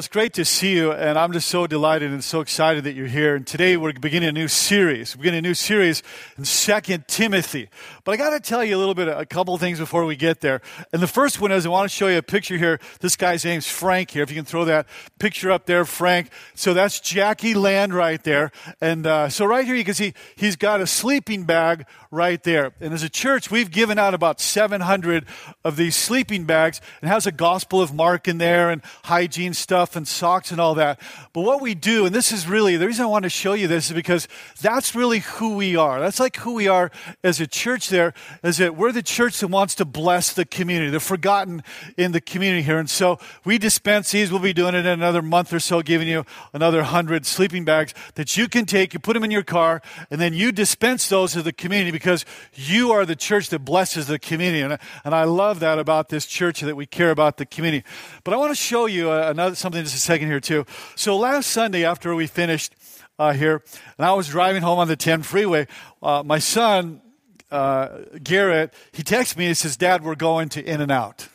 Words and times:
it's 0.00 0.08
great 0.08 0.32
to 0.32 0.46
see 0.46 0.76
you, 0.76 0.92
and 0.92 1.18
I'm 1.18 1.30
just 1.30 1.48
so 1.48 1.66
delighted 1.66 2.10
and 2.10 2.24
so 2.24 2.40
excited 2.40 2.84
that 2.84 2.94
you're 2.94 3.06
here. 3.06 3.34
And 3.34 3.46
today 3.46 3.76
we're 3.76 3.92
beginning 3.92 4.30
a 4.30 4.32
new 4.32 4.48
series. 4.48 5.14
We're 5.14 5.20
beginning 5.20 5.40
a 5.40 5.48
new 5.48 5.54
series 5.54 6.02
in 6.38 6.46
Second 6.46 7.06
Timothy. 7.06 7.68
But 8.04 8.12
I 8.12 8.16
got 8.16 8.30
to 8.30 8.40
tell 8.40 8.64
you 8.64 8.78
a 8.78 8.78
little 8.78 8.94
bit, 8.94 9.08
a 9.08 9.26
couple 9.26 9.58
things 9.58 9.78
before 9.78 10.06
we 10.06 10.16
get 10.16 10.40
there. 10.40 10.62
And 10.94 11.02
the 11.02 11.06
first 11.06 11.38
one 11.38 11.52
is 11.52 11.66
I 11.66 11.68
want 11.68 11.90
to 11.90 11.94
show 11.94 12.08
you 12.08 12.16
a 12.16 12.22
picture 12.22 12.56
here. 12.56 12.80
This 13.00 13.14
guy's 13.14 13.44
name's 13.44 13.68
Frank 13.68 14.12
here. 14.12 14.22
If 14.22 14.30
you 14.30 14.36
can 14.36 14.46
throw 14.46 14.64
that 14.64 14.86
picture 15.18 15.50
up 15.50 15.66
there, 15.66 15.84
Frank. 15.84 16.30
So 16.54 16.72
that's 16.72 16.98
Jackie 16.98 17.52
Land 17.52 17.92
right 17.92 18.24
there. 18.24 18.52
And 18.80 19.06
uh, 19.06 19.28
so 19.28 19.44
right 19.44 19.66
here 19.66 19.74
you 19.74 19.84
can 19.84 19.92
see 19.92 20.14
he's 20.34 20.56
got 20.56 20.80
a 20.80 20.86
sleeping 20.86 21.44
bag 21.44 21.84
right 22.10 22.42
there. 22.42 22.72
And 22.80 22.94
as 22.94 23.02
a 23.02 23.10
church, 23.10 23.50
we've 23.50 23.70
given 23.70 23.98
out 23.98 24.14
about 24.14 24.40
700 24.40 25.26
of 25.62 25.76
these 25.76 25.94
sleeping 25.94 26.44
bags 26.44 26.80
and 27.02 27.10
has 27.10 27.26
a 27.26 27.32
Gospel 27.32 27.82
of 27.82 27.92
Mark 27.92 28.26
in 28.26 28.38
there 28.38 28.70
and 28.70 28.80
hygiene 29.04 29.52
stuff 29.52 29.89
and 29.96 30.06
socks 30.06 30.50
and 30.50 30.60
all 30.60 30.74
that. 30.74 31.00
But 31.32 31.42
what 31.42 31.60
we 31.60 31.74
do, 31.74 32.06
and 32.06 32.14
this 32.14 32.32
is 32.32 32.46
really 32.46 32.76
the 32.76 32.86
reason 32.86 33.04
I 33.04 33.08
want 33.08 33.22
to 33.24 33.30
show 33.30 33.52
you 33.52 33.68
this 33.68 33.88
is 33.88 33.92
because 33.92 34.28
that's 34.60 34.94
really 34.94 35.20
who 35.20 35.54
we 35.54 35.76
are. 35.76 36.00
That's 36.00 36.20
like 36.20 36.36
who 36.36 36.54
we 36.54 36.68
are 36.68 36.90
as 37.22 37.40
a 37.40 37.46
church 37.46 37.88
there, 37.88 38.14
is 38.42 38.58
that 38.58 38.76
we're 38.76 38.92
the 38.92 39.02
church 39.02 39.40
that 39.40 39.48
wants 39.48 39.74
to 39.76 39.84
bless 39.84 40.32
the 40.32 40.44
community, 40.44 40.90
the 40.90 41.00
forgotten 41.00 41.62
in 41.96 42.12
the 42.12 42.20
community 42.20 42.62
here. 42.62 42.78
And 42.78 42.90
so 42.90 43.18
we 43.44 43.58
dispense 43.58 44.12
these. 44.12 44.30
We'll 44.30 44.40
be 44.40 44.52
doing 44.52 44.74
it 44.74 44.80
in 44.80 44.86
another 44.86 45.22
month 45.22 45.52
or 45.52 45.60
so, 45.60 45.82
giving 45.82 46.08
you 46.08 46.24
another 46.52 46.82
hundred 46.82 47.26
sleeping 47.26 47.64
bags 47.64 47.94
that 48.14 48.36
you 48.36 48.48
can 48.48 48.66
take, 48.66 48.94
you 48.94 49.00
put 49.00 49.14
them 49.14 49.24
in 49.24 49.30
your 49.30 49.42
car, 49.42 49.82
and 50.10 50.20
then 50.20 50.34
you 50.34 50.52
dispense 50.52 51.08
those 51.08 51.32
to 51.32 51.42
the 51.42 51.52
community 51.52 51.90
because 51.90 52.24
you 52.54 52.92
are 52.92 53.06
the 53.06 53.16
church 53.16 53.48
that 53.50 53.60
blesses 53.60 54.06
the 54.06 54.18
community. 54.18 54.62
And, 54.62 54.78
and 55.04 55.14
I 55.14 55.24
love 55.24 55.60
that 55.60 55.78
about 55.78 56.08
this 56.08 56.26
church 56.26 56.60
that 56.60 56.76
we 56.76 56.86
care 56.86 57.10
about 57.10 57.36
the 57.36 57.46
community. 57.46 57.84
But 58.24 58.34
I 58.34 58.36
want 58.36 58.50
to 58.50 58.56
show 58.56 58.86
you 58.86 59.10
another 59.10 59.54
something 59.54 59.79
just 59.84 59.96
a 59.96 59.98
second 59.98 60.28
here 60.28 60.40
too. 60.40 60.66
So 60.96 61.16
last 61.16 61.50
Sunday 61.50 61.84
after 61.84 62.14
we 62.14 62.26
finished 62.26 62.74
uh, 63.18 63.32
here, 63.32 63.62
and 63.98 64.06
I 64.06 64.12
was 64.14 64.28
driving 64.28 64.62
home 64.62 64.78
on 64.78 64.88
the 64.88 64.96
10 64.96 65.22
freeway, 65.22 65.66
uh, 66.02 66.22
my 66.24 66.38
son 66.38 67.02
uh, 67.50 67.98
Garrett 68.22 68.72
he 68.92 69.02
texts 69.02 69.36
me 69.36 69.44
and 69.44 69.50
he 69.50 69.54
says, 69.54 69.76
"Dad, 69.76 70.04
we're 70.04 70.14
going 70.14 70.48
to 70.50 70.64
In 70.64 70.80
and 70.80 70.92
Out." 70.92 71.28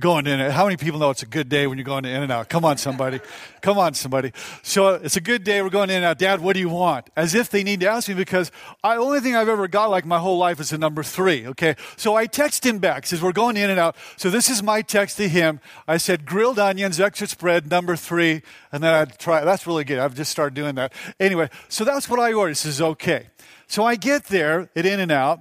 Going 0.00 0.26
in. 0.26 0.40
How 0.50 0.64
many 0.64 0.78
people 0.78 0.98
know 0.98 1.10
it's 1.10 1.22
a 1.22 1.26
good 1.26 1.50
day 1.50 1.66
when 1.66 1.76
you're 1.76 1.84
going 1.84 2.04
to 2.04 2.08
In 2.08 2.22
and 2.22 2.32
Out? 2.32 2.48
Come 2.48 2.64
on, 2.64 2.78
somebody. 2.78 3.20
Come 3.60 3.78
on, 3.78 3.92
somebody. 3.92 4.32
So 4.62 4.94
it's 4.94 5.16
a 5.16 5.20
good 5.20 5.44
day. 5.44 5.60
We're 5.60 5.68
going 5.68 5.90
in 5.90 5.96
and 5.96 6.04
out. 6.06 6.18
Dad, 6.18 6.40
what 6.40 6.54
do 6.54 6.60
you 6.60 6.70
want? 6.70 7.10
As 7.14 7.34
if 7.34 7.50
they 7.50 7.62
need 7.62 7.80
to 7.80 7.90
ask 7.90 8.08
me 8.08 8.14
because 8.14 8.50
the 8.82 8.88
only 8.96 9.20
thing 9.20 9.36
I've 9.36 9.50
ever 9.50 9.68
got 9.68 9.90
like 9.90 10.06
my 10.06 10.18
whole 10.18 10.38
life 10.38 10.60
is 10.60 10.72
a 10.72 10.78
number 10.78 11.02
three. 11.02 11.46
Okay. 11.48 11.76
So 11.96 12.16
I 12.16 12.24
text 12.24 12.64
him 12.64 12.78
back. 12.78 13.06
Says 13.06 13.20
we're 13.20 13.32
going 13.32 13.58
in 13.58 13.68
and 13.68 13.78
out. 13.78 13.96
So 14.16 14.30
this 14.30 14.48
is 14.48 14.62
my 14.62 14.80
text 14.80 15.18
to 15.18 15.28
him. 15.28 15.60
I 15.86 15.98
said 15.98 16.24
grilled 16.24 16.58
onions, 16.58 16.98
extra 16.98 17.26
spread, 17.26 17.70
number 17.70 17.94
three, 17.94 18.42
and 18.72 18.82
then 18.82 18.94
I'd 18.94 19.18
try. 19.18 19.44
That's 19.44 19.66
really 19.66 19.84
good. 19.84 19.98
I've 19.98 20.14
just 20.14 20.30
started 20.30 20.54
doing 20.54 20.74
that. 20.76 20.94
Anyway, 21.20 21.50
so 21.68 21.84
that's 21.84 22.08
what 22.08 22.18
I 22.18 22.32
ordered. 22.32 22.52
He 22.52 22.54
says 22.54 22.80
okay. 22.80 23.26
So 23.68 23.84
I 23.84 23.96
get 23.96 24.24
there 24.24 24.68
at 24.76 24.84
In 24.84 25.00
and 25.00 25.10
Out, 25.12 25.40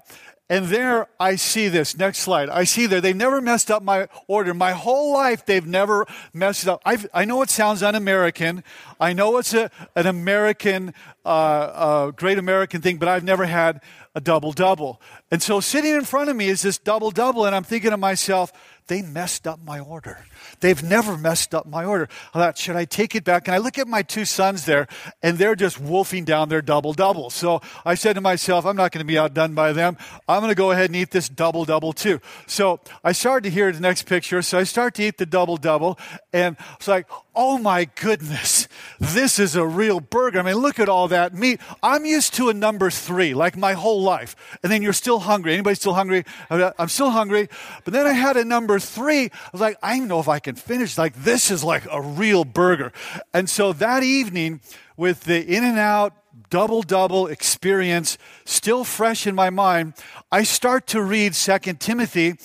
and 0.52 0.66
there 0.66 1.07
I 1.17 1.38
see 1.38 1.69
this. 1.69 1.97
Next 1.97 2.19
slide. 2.19 2.49
I 2.49 2.66
see 2.66 2.85
there. 2.85 2.99
They've 2.99 3.16
never 3.16 3.39
messed 3.39 3.71
up 3.71 3.83
my 3.83 4.09
order. 4.27 4.53
My 4.53 4.73
whole 4.73 5.13
life, 5.13 5.45
they've 5.45 5.66
never 5.66 6.05
messed 6.33 6.63
it 6.63 6.69
up. 6.69 6.81
I've, 6.83 7.07
i 7.13 7.23
know 7.23 7.41
it 7.41 7.49
sounds 7.49 7.81
un 7.81 7.95
American. 7.95 8.61
I 8.99 9.13
know 9.13 9.38
it's 9.38 9.53
a, 9.53 9.72
an 9.95 10.07
American, 10.07 10.94
uh, 11.25 11.29
uh, 11.29 12.11
great 12.11 12.38
American 12.38 12.81
thing, 12.81 12.97
but 12.97 13.07
I've 13.07 13.23
never 13.23 13.45
had 13.45 13.79
a 14.14 14.22
double 14.22 14.52
double. 14.52 15.02
And 15.30 15.42
so 15.42 15.59
sitting 15.59 15.94
in 15.94 16.04
front 16.04 16.30
of 16.30 16.36
me 16.36 16.48
is 16.48 16.62
this 16.62 16.78
double 16.78 17.12
double, 17.12 17.45
and 17.45 17.56
I'm 17.56 17.64
thinking 17.64 17.92
to 17.92 17.98
myself, 17.98 18.52
they 18.88 19.02
messed 19.02 19.48
up 19.48 19.64
my 19.64 19.80
order. 19.80 20.26
They've 20.59 20.84
never 20.84 21.18
messed 21.18 21.56
up 21.56 21.66
my 21.66 21.86
order. 21.86 22.09
I 22.34 22.40
thought, 22.40 22.58
should 22.58 22.76
I 22.76 22.84
take 22.84 23.16
it 23.16 23.23
back? 23.23 23.48
And 23.48 23.56
I 23.56 23.59
look 23.59 23.78
at 23.78 23.88
my 23.88 24.02
two 24.02 24.26
sons 24.26 24.66
there, 24.66 24.88
and 25.23 25.38
they're 25.38 25.56
just 25.56 25.80
wolfing 25.80 26.25
down 26.25 26.50
their 26.50 26.62
double 26.62 26.91
double. 26.91 27.30
So 27.30 27.62
I 27.85 27.96
said 27.96 28.13
to 28.13 28.22
myself, 28.22 28.66
I'm 28.66 28.75
not 28.75 28.91
going 28.91 29.00
to 29.00 29.06
be 29.06 29.18
outdone 29.18 29.53
by 29.53 29.72
them. 29.72 29.97
I'm 30.28 30.41
going 30.41 30.52
to 30.52 30.56
go 30.56 30.72
ahead 30.72 30.88
and 30.88 30.96
eat 30.96 31.12
this 31.12 31.30
double 31.30 31.64
double 31.64 31.94
too. 31.94 32.19
So 32.47 32.81
I 33.03 33.14
started 33.14 33.50
to 33.50 33.53
hear 33.53 33.72
the 33.72 33.80
next 33.80 34.03
picture. 34.08 34.41
So 34.41 34.58
I 34.58 34.64
start 34.64 34.96
to 34.96 35.03
eat 35.03 35.18
the 35.18 35.25
double 35.25 35.56
double, 35.56 35.97
and 36.34 36.58
it's 36.75 36.88
like, 36.88 37.08
oh 37.36 37.58
my 37.58 37.86
goodness, 37.86 38.68
this 39.00 39.40
is 39.40 39.56
a 39.56 39.66
real 39.66 40.00
burger. 40.00 40.40
I 40.40 40.42
mean, 40.44 40.56
look 40.56 40.80
at 40.80 40.90
all 40.90 41.08
that 41.09 41.34
meat. 41.34 41.59
I'm 41.81 42.06
used 42.06 42.34
to 42.36 42.50
a 42.50 42.53
number 42.53 42.90
three, 42.90 43.34
like 43.34 43.56
my 43.56 43.74
whole 43.74 44.02
life. 44.02 44.36
And 44.64 44.72
then 44.72 44.81
you're 44.81 44.94
still 44.94 45.19
hungry. 45.19 45.53
Anybody 45.53 45.75
still 45.75 45.94
hungry? 45.94 46.25
I'm 46.50 46.90
still 46.90 47.12
hungry. 47.12 47.50
But 47.84 47.94
then 47.94 48.06
I 48.06 48.14
had 48.14 48.38
a 48.38 48.46
number 48.46 48.80
three. 48.80 49.25
I 49.25 49.50
was 49.52 49.62
like, 49.62 49.78
I 49.81 49.97
don't 49.97 50.08
know 50.08 50.20
if 50.20 50.28
I 50.28 50.40
can 50.40 50.56
finish. 50.56 50.97
Like, 50.97 51.24
this 51.24 51.52
is 51.52 51.64
like 51.64 51.86
a 51.91 52.02
real 52.02 52.44
burger. 52.44 52.91
And 53.34 53.50
so 53.50 53.74
that 53.74 54.03
evening, 54.03 54.62
with 54.97 55.24
the 55.24 55.44
In 55.44 55.64
and 55.64 55.80
Out 55.80 56.14
double 56.50 56.81
double 56.81 57.28
experience 57.28 58.18
still 58.46 58.84
fresh 58.84 59.25
in 59.25 59.34
my 59.34 59.50
mind, 59.50 59.94
I 60.31 60.44
start 60.44 60.86
to 60.88 61.02
read 61.02 61.34
Second 61.34 61.80
Timothy 61.80 62.36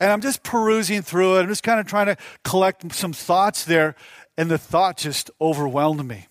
and 0.00 0.10
I'm 0.10 0.20
just 0.20 0.42
perusing 0.42 1.02
through 1.02 1.36
it. 1.36 1.42
I'm 1.42 1.48
just 1.48 1.64
kind 1.64 1.80
of 1.80 1.86
trying 1.86 2.06
to 2.06 2.16
collect 2.44 2.92
some 2.94 3.12
thoughts 3.12 3.64
there 3.64 3.96
and 4.36 4.50
the 4.50 4.58
thought 4.58 4.96
just 4.98 5.30
overwhelmed 5.40 6.06
me. 6.06 6.26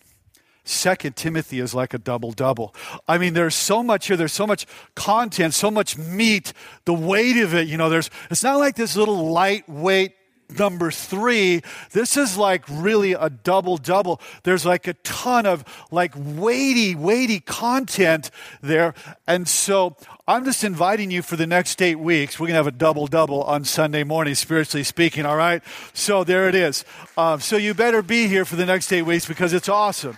Second 0.63 1.15
Timothy 1.15 1.59
is 1.59 1.75
like 1.75 1.93
a 1.93 1.99
double 1.99 2.31
double. 2.31 2.73
I 3.07 3.19
mean, 3.19 3.35
there's 3.35 3.53
so 3.53 3.83
much 3.83 4.07
here. 4.07 4.17
There's 4.17 4.33
so 4.33 4.47
much 4.47 4.65
content, 4.95 5.53
so 5.53 5.69
much 5.69 5.95
meat. 5.95 6.53
The 6.85 6.93
weight 6.93 7.37
of 7.37 7.53
it, 7.53 7.67
you 7.67 7.77
know. 7.77 7.87
There's. 7.87 8.09
It's 8.31 8.43
not 8.43 8.57
like 8.57 8.75
this 8.75 8.95
little 8.95 9.31
lightweight 9.31 10.13
number 10.57 10.91
three, 10.91 11.61
this 11.91 12.17
is 12.17 12.37
like 12.37 12.63
really 12.69 13.13
a 13.13 13.29
double 13.29 13.77
double. 13.77 14.21
There's 14.43 14.65
like 14.65 14.87
a 14.87 14.93
ton 14.93 15.45
of 15.45 15.63
like 15.91 16.13
weighty, 16.15 16.95
weighty 16.95 17.39
content 17.39 18.31
there. 18.61 18.93
And 19.27 19.47
so 19.47 19.95
I'm 20.27 20.45
just 20.45 20.63
inviting 20.63 21.11
you 21.11 21.21
for 21.21 21.35
the 21.35 21.47
next 21.47 21.81
eight 21.81 21.99
weeks. 21.99 22.39
We're 22.39 22.47
going 22.47 22.53
to 22.53 22.59
have 22.59 22.67
a 22.67 22.71
double 22.71 23.07
double 23.07 23.43
on 23.43 23.63
Sunday 23.63 24.03
morning, 24.03 24.35
spiritually 24.35 24.83
speaking, 24.83 25.25
all 25.25 25.37
right? 25.37 25.61
So 25.93 26.23
there 26.23 26.49
it 26.49 26.55
is. 26.55 26.85
Um, 27.17 27.39
so 27.39 27.57
you 27.57 27.73
better 27.73 28.01
be 28.01 28.27
here 28.27 28.45
for 28.45 28.55
the 28.55 28.65
next 28.65 28.91
eight 28.91 29.03
weeks 29.03 29.27
because 29.27 29.53
it's 29.53 29.69
awesome. 29.69 30.17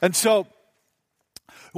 And 0.00 0.14
so, 0.14 0.46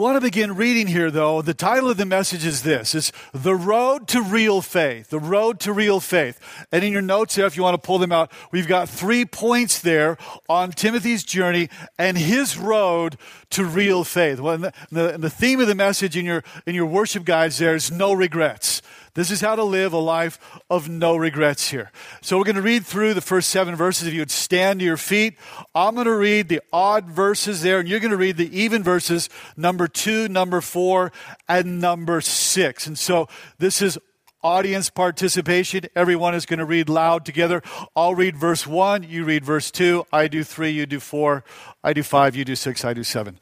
I 0.01 0.03
want 0.03 0.17
to 0.17 0.23
begin 0.23 0.57
reading 0.57 0.87
here, 0.87 1.11
though. 1.11 1.43
The 1.43 1.53
title 1.53 1.91
of 1.91 1.99
the 1.99 2.07
message 2.07 2.47
is 2.47 2.63
this 2.63 2.95
It's 2.95 3.13
The 3.35 3.55
Road 3.55 4.09
to 4.09 4.23
Real 4.23 4.63
Faith. 4.63 5.11
The 5.11 5.19
Road 5.19 5.61
to 5.61 5.75
Real 5.75 6.01
Faith. 6.01 6.41
And 6.73 6.83
in 6.83 6.91
your 6.91 7.03
notes 7.03 7.35
there, 7.35 7.45
if 7.45 7.55
you 7.55 7.63
want 7.63 7.75
to 7.75 7.87
pull 7.87 7.99
them 7.99 8.11
out, 8.11 8.33
we've 8.51 8.67
got 8.67 8.89
three 8.89 9.27
points 9.27 9.79
there 9.79 10.17
on 10.49 10.71
Timothy's 10.71 11.23
journey 11.23 11.69
and 11.99 12.17
his 12.17 12.57
road 12.57 13.19
to 13.51 13.67
real 13.67 14.03
faith. 14.03 14.41
Well, 14.41 14.57
the, 14.57 14.73
the, 14.91 15.19
the 15.19 15.29
theme 15.29 15.61
of 15.61 15.67
the 15.67 15.75
message 15.75 16.17
in 16.17 16.25
your, 16.25 16.45
in 16.65 16.75
your 16.75 16.87
worship 16.87 17.27
guides 17.27 17.59
there 17.59 17.75
is 17.75 17.91
no 17.91 18.15
regrets. 18.15 18.81
This 19.15 19.31
is 19.31 19.41
how 19.41 19.57
to 19.57 19.65
live 19.65 19.93
a 19.93 19.99
life 19.99 20.39
of 20.69 20.89
no 20.89 21.17
regrets 21.17 21.71
here. 21.71 21.91
So 22.21 22.39
we're 22.39 22.45
going 22.45 22.57
to 22.57 22.63
read 22.63 22.87
through 22.87 23.15
the 23.15 23.21
first 23.21 23.49
seven 23.49 23.75
verses. 23.75 24.07
If 24.07 24.15
you 24.15 24.21
would 24.21 24.31
stand 24.31 24.81
to 24.81 24.87
your 24.87 24.97
feet, 24.97 25.37
I'm 25.75 25.95
going 25.95 26.07
to 26.07 26.17
read 26.17 26.49
the 26.49 26.61
odd 26.73 27.07
verses 27.07 27.63
there, 27.63 27.81
and 27.81 27.89
you're 27.89 28.01
going 28.01 28.11
to 28.13 28.17
read 28.17 28.37
the 28.37 28.57
even 28.57 28.83
verses, 28.83 29.29
number 29.57 29.89
two, 29.89 30.29
number 30.29 30.61
four, 30.61 31.13
and 31.49 31.81
number 31.81 32.21
six. 32.21 32.87
And 32.87 32.99
so 32.99 33.29
this 33.59 33.83
is 33.83 33.99
audience 34.43 34.91
participation. 34.91 35.83
Everyone 35.95 36.35
is 36.35 36.47
going 36.47 36.59
to 36.59 36.65
read 36.65 36.89
loud 36.89 37.25
together. 37.25 37.63
I'll 37.95 38.15
read 38.15 38.37
verse 38.37 38.67
1, 38.67 39.03
you 39.03 39.25
read 39.25 39.45
verse 39.45 39.71
2, 39.71 40.07
I 40.13 40.29
do 40.29 40.45
3, 40.45 40.71
you 40.71 40.87
do 40.87 41.01
4, 41.01 41.45
I 41.85 41.93
do 41.93 42.03
5, 42.03 42.37
you 42.37 42.45
do 42.45 42.57
6, 42.57 42.85
I 42.85 42.95
do 42.95 43.05
7. 43.05 43.39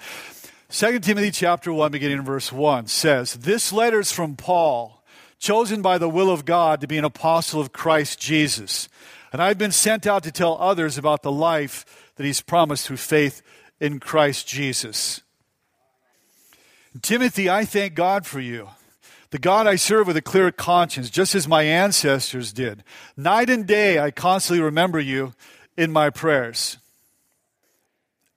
2 0.71 0.99
Timothy 0.99 1.31
chapter 1.31 1.73
1 1.73 1.91
beginning 1.93 2.19
in 2.19 2.25
verse 2.25 2.53
1 2.53 2.87
says, 2.89 3.35
"This 3.35 3.73
letter 3.73 4.01
is 4.01 4.13
from 4.13 4.37
Paul, 4.37 4.98
chosen 5.39 5.83
by 5.83 5.99
the 5.99 6.09
will 6.09 6.31
of 6.31 6.45
God 6.45 6.81
to 6.81 6.87
be 6.87 6.99
an 6.99 7.05
apostle 7.05 7.61
of 7.61 7.73
Christ 7.73 8.19
Jesus. 8.19 8.89
And 9.33 9.43
I've 9.43 9.59
been 9.59 9.73
sent 9.73 10.07
out 10.07 10.23
to 10.25 10.33
tell 10.33 10.57
others 10.59 10.99
about 10.99 11.23
the 11.23 11.33
life 11.33 12.13
that 12.17 12.25
he's 12.25 12.41
promised 12.41 12.87
through 12.87 12.97
faith 12.97 13.43
in 13.81 14.01
Christ 14.01 14.49
Jesus. 14.49 15.23
Timothy, 17.03 17.49
I 17.49 17.65
thank 17.65 17.95
God 17.95 18.27
for 18.27 18.41
you. 18.41 18.69
The 19.31 19.39
God 19.39 19.67
I 19.67 19.77
serve 19.77 20.07
with 20.07 20.17
a 20.17 20.23
clear 20.23 20.51
conscience, 20.51 21.11
just 21.11 21.35
as 21.35 21.47
my 21.47 21.63
ancestors 21.63 22.53
did. 22.53 22.83
Night 23.17 23.51
and 23.51 23.67
day, 23.67 23.99
I 23.99 24.11
constantly 24.11 24.63
remember 24.63 24.99
you 24.99 25.35
in 25.77 25.93
my 25.93 26.09
prayers. 26.09 26.79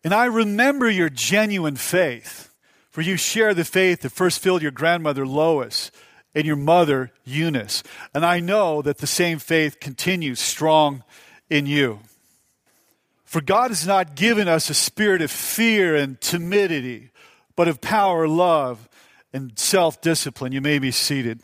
And 0.04 0.14
I 0.14 0.26
remember 0.26 0.90
your 0.90 1.10
genuine 1.10 1.78
faith, 1.78 2.54
for 2.90 3.02
you 3.02 3.16
share 3.16 3.54
the 3.54 3.64
faith 3.64 4.02
that 4.02 4.10
first 4.10 4.40
filled 4.40 4.62
your 4.62 4.72
grandmother 4.72 5.26
Lois 5.26 5.92
and 6.34 6.46
your 6.46 6.56
mother, 6.56 7.12
Eunice. 7.24 7.84
And 8.14 8.26
I 8.26 8.40
know 8.40 8.82
that 8.82 9.00
the 9.00 9.08
same 9.08 9.40
faith 9.40 9.80
continues 9.80 10.40
strong 10.40 11.04
in 11.50 11.66
you. 11.66 12.00
For 13.26 13.42
God 13.42 13.72
has 13.72 13.88
not 13.88 14.16
given 14.16 14.48
us 14.48 14.70
a 14.70 14.74
spirit 14.74 15.22
of 15.22 15.32
fear 15.32 15.96
and 15.96 16.20
timidity, 16.20 17.12
but 17.56 17.68
of 17.68 17.80
power, 17.80 18.28
love, 18.28 18.90
and 19.34 19.58
self 19.58 20.02
discipline. 20.02 20.52
You 20.52 20.62
may 20.62 20.80
be 20.80 20.92
seated. 20.92 21.40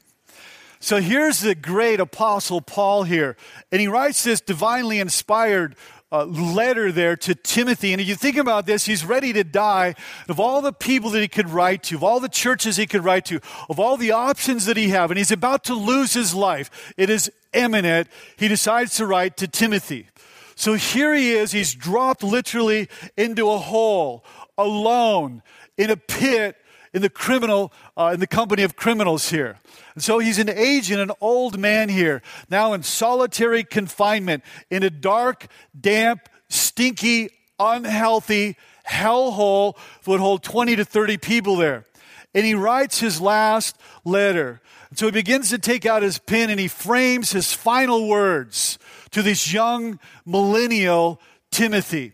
So 0.79 1.01
here's 1.01 1.39
the 1.39 1.55
great 1.55 1.99
apostle 1.99 2.61
Paul 2.61 3.03
here. 3.03 3.35
And 3.71 3.81
he 3.81 3.87
writes 3.87 4.23
this 4.23 4.41
divinely 4.41 4.99
inspired 4.99 5.75
uh, 6.11 6.25
letter 6.25 6.91
there 6.91 7.15
to 7.17 7.35
Timothy. 7.35 7.91
And 7.91 8.01
if 8.01 8.07
you 8.07 8.15
think 8.15 8.37
about 8.37 8.65
this, 8.65 8.85
he's 8.85 9.03
ready 9.03 9.33
to 9.33 9.43
die. 9.43 9.95
Of 10.29 10.39
all 10.39 10.61
the 10.61 10.73
people 10.73 11.09
that 11.11 11.21
he 11.21 11.27
could 11.27 11.49
write 11.49 11.83
to, 11.83 11.95
of 11.95 12.03
all 12.03 12.19
the 12.19 12.29
churches 12.29 12.77
he 12.77 12.87
could 12.87 13.03
write 13.03 13.25
to, 13.25 13.41
of 13.69 13.79
all 13.79 13.97
the 13.97 14.11
options 14.11 14.65
that 14.65 14.77
he 14.77 14.89
have, 14.89 15.11
and 15.11 15.17
he's 15.17 15.31
about 15.31 15.63
to 15.65 15.73
lose 15.73 16.13
his 16.13 16.33
life, 16.33 16.93
it 16.97 17.09
is 17.09 17.31
imminent. 17.53 18.07
He 18.37 18.47
decides 18.47 18.95
to 18.97 19.05
write 19.05 19.37
to 19.37 19.47
Timothy. 19.47 20.07
So 20.55 20.73
here 20.73 21.13
he 21.13 21.33
is. 21.33 21.51
He's 21.51 21.75
dropped 21.75 22.23
literally 22.23 22.89
into 23.15 23.49
a 23.49 23.57
hole, 23.57 24.23
alone, 24.57 25.43
in 25.77 25.91
a 25.91 25.97
pit, 25.97 26.57
in 26.93 27.01
the 27.01 27.09
criminal, 27.09 27.71
uh, 27.95 28.11
in 28.13 28.19
the 28.19 28.27
company 28.27 28.63
of 28.63 28.75
criminals 28.75 29.29
here. 29.29 29.57
And 29.93 30.03
so 30.03 30.19
he's 30.19 30.39
an 30.39 30.49
agent, 30.49 30.99
an 31.01 31.11
old 31.21 31.57
man 31.57 31.89
here, 31.89 32.21
now 32.49 32.73
in 32.73 32.83
solitary 32.83 33.63
confinement 33.63 34.43
in 34.69 34.83
a 34.83 34.89
dark, 34.89 35.47
damp, 35.79 36.29
stinky, 36.49 37.29
unhealthy 37.59 38.57
hellhole 38.87 39.75
that 39.75 40.07
would 40.11 40.19
hold 40.19 40.43
20 40.43 40.75
to 40.77 40.85
30 40.85 41.17
people 41.17 41.55
there. 41.55 41.85
And 42.33 42.45
he 42.45 42.53
writes 42.53 42.99
his 42.99 43.19
last 43.19 43.77
letter. 44.05 44.61
So 44.93 45.07
he 45.07 45.11
begins 45.11 45.49
to 45.49 45.57
take 45.57 45.85
out 45.85 46.03
his 46.03 46.17
pen 46.17 46.49
and 46.49 46.59
he 46.59 46.67
frames 46.67 47.31
his 47.31 47.51
final 47.53 48.07
words 48.07 48.77
to 49.11 49.21
this 49.21 49.51
young 49.51 49.99
millennial 50.25 51.19
Timothy 51.51 52.13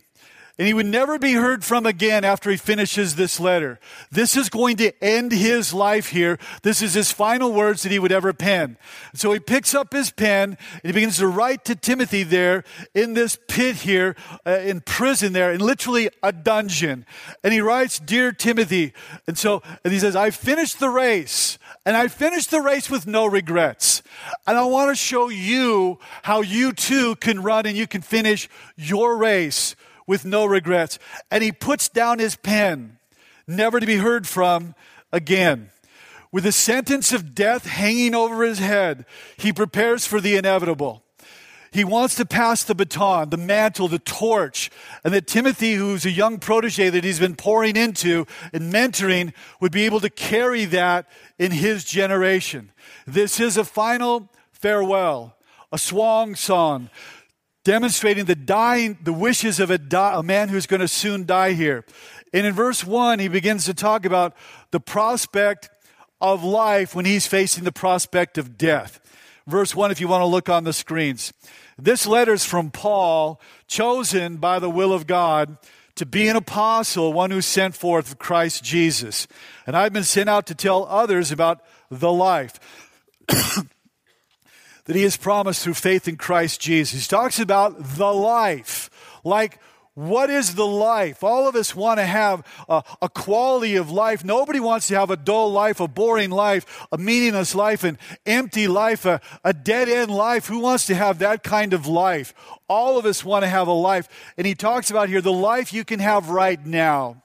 and 0.59 0.67
he 0.67 0.73
would 0.73 0.85
never 0.85 1.17
be 1.17 1.33
heard 1.33 1.63
from 1.63 1.87
again 1.87 2.23
after 2.23 2.51
he 2.51 2.57
finishes 2.57 3.15
this 3.15 3.39
letter. 3.39 3.79
This 4.11 4.37
is 4.37 4.49
going 4.49 4.77
to 4.77 5.03
end 5.03 5.31
his 5.31 5.73
life 5.73 6.09
here. 6.09 6.37
This 6.61 6.83
is 6.83 6.93
his 6.93 7.11
final 7.11 7.51
words 7.51 7.81
that 7.81 7.91
he 7.91 7.97
would 7.97 8.11
ever 8.11 8.33
pen. 8.33 8.77
So 9.15 9.33
he 9.33 9.39
picks 9.39 9.73
up 9.73 9.93
his 9.93 10.11
pen 10.11 10.57
and 10.71 10.83
he 10.83 10.91
begins 10.91 11.17
to 11.17 11.27
write 11.27 11.65
to 11.65 11.75
Timothy 11.75 12.21
there 12.21 12.63
in 12.93 13.15
this 13.15 13.37
pit 13.47 13.77
here, 13.77 14.15
uh, 14.45 14.59
in 14.59 14.81
prison 14.81 15.33
there, 15.33 15.51
in 15.51 15.59
literally 15.59 16.09
a 16.21 16.31
dungeon. 16.31 17.07
And 17.43 17.51
he 17.51 17.59
writes, 17.59 17.97
Dear 17.97 18.31
Timothy, 18.31 18.93
and 19.25 19.35
so, 19.35 19.63
and 19.83 19.91
he 19.91 19.97
says, 19.99 20.15
I 20.15 20.29
finished 20.29 20.79
the 20.79 20.89
race. 20.89 21.57
And 21.85 21.97
I 21.97 22.07
finished 22.07 22.51
the 22.51 22.61
race 22.61 22.89
with 22.89 23.07
no 23.07 23.25
regrets. 23.25 24.03
And 24.47 24.57
I 24.57 24.63
want 24.65 24.91
to 24.91 24.95
show 24.95 25.29
you 25.29 25.99
how 26.21 26.41
you 26.41 26.71
too 26.71 27.15
can 27.15 27.41
run 27.41 27.65
and 27.65 27.75
you 27.75 27.87
can 27.87 28.01
finish 28.01 28.47
your 28.77 29.17
race 29.17 29.75
with 30.07 30.25
no 30.25 30.45
regrets. 30.45 30.99
And 31.31 31.43
he 31.43 31.51
puts 31.51 31.89
down 31.89 32.19
his 32.19 32.35
pen, 32.35 32.97
never 33.47 33.79
to 33.79 33.85
be 33.85 33.97
heard 33.97 34.27
from 34.27 34.75
again. 35.11 35.69
With 36.31 36.45
the 36.45 36.51
sentence 36.51 37.13
of 37.13 37.35
death 37.35 37.67
hanging 37.67 38.15
over 38.15 38.43
his 38.43 38.59
head, 38.59 39.05
he 39.37 39.53
prepares 39.53 40.07
for 40.07 40.19
the 40.19 40.35
inevitable. 40.35 41.03
He 41.73 41.83
wants 41.83 42.13
to 42.15 42.25
pass 42.25 42.63
the 42.63 42.75
baton, 42.75 43.29
the 43.29 43.37
mantle, 43.37 43.87
the 43.87 43.97
torch, 43.97 44.69
and 45.03 45.11
that 45.13 45.25
Timothy, 45.25 45.73
who's 45.73 46.05
a 46.05 46.11
young 46.11 46.37
protege 46.37 46.91
that 46.91 47.03
he's 47.03 47.19
been 47.19 47.35
pouring 47.35 47.75
into 47.75 48.27
and 48.53 48.71
mentoring, 48.71 49.33
would 49.59 49.71
be 49.71 49.85
able 49.85 49.99
to 50.01 50.09
carry 50.09 50.65
that 50.65 51.07
in 51.39 51.51
his 51.51 51.83
generation. 51.83 52.71
This 53.07 53.39
is 53.39 53.57
a 53.57 53.63
final 53.63 54.29
farewell, 54.51 55.35
a 55.71 55.79
swan 55.79 56.35
song 56.35 56.91
demonstrating 57.63 58.25
the 58.25 58.35
dying, 58.35 58.97
the 59.03 59.13
wishes 59.13 59.59
of 59.59 59.71
a, 59.71 59.79
a 59.95 60.23
man 60.23 60.49
who's 60.49 60.65
going 60.65 60.81
to 60.81 60.87
soon 60.87 61.25
die 61.25 61.53
here. 61.53 61.85
And 62.33 62.45
in 62.45 62.53
verse 62.53 62.83
1, 62.83 63.19
he 63.19 63.27
begins 63.27 63.65
to 63.65 63.73
talk 63.73 64.05
about 64.05 64.35
the 64.71 64.79
prospect 64.79 65.69
of 66.19 66.43
life 66.43 66.95
when 66.95 67.05
he's 67.05 67.27
facing 67.27 67.63
the 67.63 67.71
prospect 67.71 68.37
of 68.37 68.57
death. 68.57 68.99
Verse 69.45 69.75
1, 69.75 69.91
if 69.91 69.99
you 69.99 70.07
want 70.07 70.21
to 70.21 70.25
look 70.25 70.49
on 70.49 70.63
the 70.63 70.73
screens. 70.73 71.33
This 71.77 72.07
letter 72.07 72.33
is 72.33 72.45
from 72.45 72.71
Paul, 72.71 73.41
chosen 73.67 74.37
by 74.37 74.59
the 74.59 74.69
will 74.69 74.93
of 74.93 75.07
God 75.07 75.57
to 75.95 76.05
be 76.05 76.27
an 76.27 76.35
apostle, 76.35 77.13
one 77.13 77.31
who 77.31 77.41
sent 77.41 77.75
forth 77.75 78.17
Christ 78.17 78.63
Jesus. 78.63 79.27
And 79.67 79.75
I've 79.75 79.93
been 79.93 80.03
sent 80.03 80.29
out 80.29 80.47
to 80.47 80.55
tell 80.55 80.85
others 80.85 81.31
about 81.31 81.61
the 81.89 82.11
life. 82.11 82.59
that 84.85 84.95
he 84.95 85.03
has 85.03 85.17
promised 85.17 85.63
through 85.63 85.75
faith 85.75 86.07
in 86.07 86.17
Christ 86.17 86.59
Jesus. 86.59 87.01
He 87.01 87.07
talks 87.07 87.39
about 87.39 87.95
the 87.95 88.13
life. 88.13 88.89
Like, 89.23 89.59
what 89.95 90.31
is 90.31 90.55
the 90.55 90.65
life? 90.65 91.23
All 91.23 91.47
of 91.47 91.55
us 91.55 91.75
want 91.75 91.99
to 91.99 92.05
have 92.05 92.43
a, 92.67 92.83
a, 92.99 93.09
quality 93.09 93.75
of 93.75 93.91
life. 93.91 94.25
Nobody 94.25 94.59
wants 94.59 94.87
to 94.87 94.95
have 94.95 95.11
a 95.11 95.15
dull 95.15 95.51
life, 95.51 95.79
a 95.79 95.87
boring 95.87 96.31
life, 96.31 96.87
a 96.91 96.97
meaningless 96.97 97.53
life, 97.53 97.83
an 97.83 97.99
empty 98.25 98.67
life, 98.67 99.05
a, 99.05 99.21
a 99.43 99.53
dead 99.53 99.89
end 99.89 100.09
life. 100.09 100.47
Who 100.47 100.59
wants 100.59 100.87
to 100.87 100.95
have 100.95 101.19
that 101.19 101.43
kind 101.43 101.73
of 101.73 101.85
life? 101.85 102.33
All 102.67 102.97
of 102.97 103.05
us 103.05 103.23
want 103.23 103.43
to 103.43 103.49
have 103.49 103.67
a 103.67 103.73
life. 103.73 104.09
And 104.35 104.47
he 104.47 104.55
talks 104.55 104.89
about 104.89 105.09
here 105.09 105.21
the 105.21 105.31
life 105.31 105.71
you 105.71 105.85
can 105.85 105.99
have 105.99 106.29
right 106.29 106.63
now. 106.65 107.21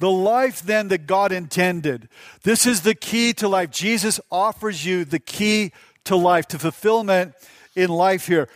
The 0.00 0.10
life 0.10 0.62
then 0.62 0.88
that 0.88 1.06
God 1.06 1.30
intended. 1.30 2.08
This 2.42 2.66
is 2.66 2.82
the 2.82 2.94
key 2.94 3.32
to 3.34 3.48
life. 3.48 3.70
Jesus 3.70 4.18
offers 4.30 4.84
you 4.84 5.04
the 5.04 5.18
key 5.20 5.72
to 6.08 6.16
life, 6.16 6.48
to 6.48 6.58
fulfillment 6.58 7.34
in 7.76 7.90
life 7.90 8.26
here. 8.26 8.48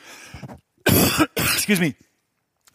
Excuse 1.36 1.80
me. 1.80 1.94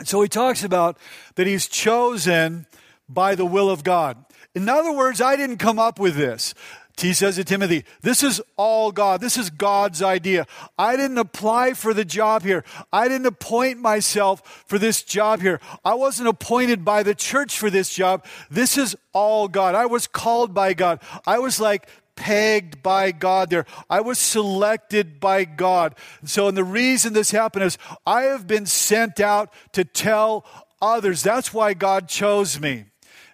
So 0.04 0.22
he 0.22 0.30
talks 0.30 0.64
about 0.64 0.98
that 1.36 1.48
he's 1.48 1.68
chosen 1.68 2.68
by 3.10 3.36
the 3.36 3.46
will 3.46 3.70
of 3.70 3.84
God. 3.84 4.24
In 4.54 4.70
other 4.70 4.92
words, 4.92 5.20
I 5.20 5.36
didn't 5.36 5.58
come 5.58 5.80
up 5.80 6.00
with 6.00 6.16
this. 6.16 6.54
He 7.00 7.14
says 7.14 7.36
to 7.36 7.44
Timothy, 7.44 7.86
This 8.02 8.24
is 8.24 8.42
all 8.56 8.92
God. 8.92 9.22
This 9.22 9.38
is 9.38 9.50
God's 9.50 10.02
idea. 10.02 10.48
I 10.78 10.96
didn't 10.96 11.20
apply 11.20 11.74
for 11.74 11.94
the 11.94 12.06
job 12.06 12.44
here. 12.44 12.64
I 12.92 13.08
didn't 13.08 13.28
appoint 13.28 13.80
myself 13.80 14.64
for 14.68 14.80
this 14.80 15.04
job 15.04 15.42
here. 15.42 15.60
I 15.86 15.94
wasn't 15.94 16.30
appointed 16.30 16.84
by 16.84 17.04
the 17.04 17.14
church 17.14 17.58
for 17.58 17.70
this 17.70 17.94
job. 17.94 18.26
This 18.50 18.78
is 18.78 18.96
all 19.14 19.48
God. 19.48 19.76
I 19.76 19.86
was 19.86 20.08
called 20.08 20.56
by 20.56 20.74
God. 20.74 21.00
I 21.26 21.38
was 21.38 21.60
like 21.60 21.88
pegged 22.18 22.84
by 22.84 23.14
God 23.14 23.50
there. 23.50 23.66
I 23.90 24.02
was 24.02 24.20
selected 24.20 25.22
by 25.22 25.46
God. 25.46 25.96
So, 26.26 26.50
and 26.50 26.58
the 26.58 26.66
reason 26.66 27.14
this 27.14 27.32
happened 27.32 27.64
is 27.64 27.78
I 28.06 28.24
have 28.24 28.46
been 28.46 28.66
sent 28.66 29.22
out 29.22 29.54
to 29.72 29.86
tell 29.86 30.46
others. 30.82 31.24
That's 31.24 31.54
why 31.54 31.74
God 31.74 32.10
chose 32.10 32.60
me. 32.60 32.86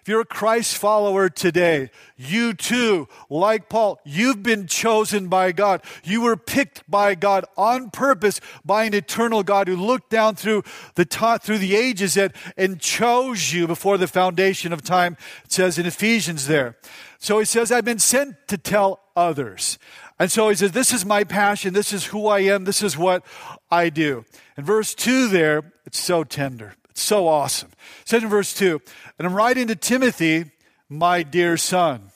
If 0.04 0.08
you're 0.08 0.20
a 0.20 0.26
Christ 0.26 0.76
follower 0.76 1.30
today, 1.30 1.88
you 2.18 2.52
too, 2.52 3.08
like 3.30 3.70
Paul, 3.70 3.98
you've 4.04 4.42
been 4.42 4.66
chosen 4.66 5.28
by 5.28 5.52
God. 5.52 5.80
You 6.04 6.20
were 6.20 6.36
picked 6.36 6.88
by 6.90 7.14
God 7.14 7.46
on 7.56 7.88
purpose 7.88 8.38
by 8.66 8.84
an 8.84 8.92
eternal 8.92 9.42
God 9.42 9.66
who 9.66 9.76
looked 9.76 10.10
down 10.10 10.34
through 10.34 10.62
the 10.94 11.06
ta- 11.06 11.38
through 11.38 11.56
the 11.56 11.74
ages 11.74 12.18
and, 12.18 12.34
and 12.58 12.78
chose 12.78 13.54
you 13.54 13.66
before 13.66 13.96
the 13.96 14.06
foundation 14.06 14.74
of 14.74 14.82
time. 14.82 15.16
It 15.46 15.52
says 15.52 15.78
in 15.78 15.86
Ephesians 15.86 16.48
there. 16.48 16.76
So 17.24 17.38
he 17.38 17.46
says, 17.46 17.72
I've 17.72 17.86
been 17.86 17.98
sent 17.98 18.36
to 18.48 18.58
tell 18.58 19.00
others. 19.16 19.78
And 20.18 20.30
so 20.30 20.50
he 20.50 20.56
says, 20.56 20.72
This 20.72 20.92
is 20.92 21.06
my 21.06 21.24
passion. 21.24 21.72
This 21.72 21.90
is 21.90 22.04
who 22.04 22.26
I 22.26 22.40
am. 22.40 22.64
This 22.64 22.82
is 22.82 22.98
what 22.98 23.24
I 23.70 23.88
do. 23.88 24.26
In 24.58 24.64
verse 24.64 24.94
2 24.94 25.28
there, 25.28 25.72
it's 25.86 25.98
so 25.98 26.22
tender. 26.24 26.74
It's 26.90 27.00
so 27.00 27.26
awesome. 27.26 27.70
It 28.02 28.08
says 28.10 28.22
in 28.22 28.28
verse 28.28 28.52
2, 28.52 28.78
and 29.18 29.26
I'm 29.26 29.32
writing 29.32 29.68
to 29.68 29.74
Timothy, 29.74 30.50
my 30.90 31.22
dear 31.22 31.56
son. 31.56 32.10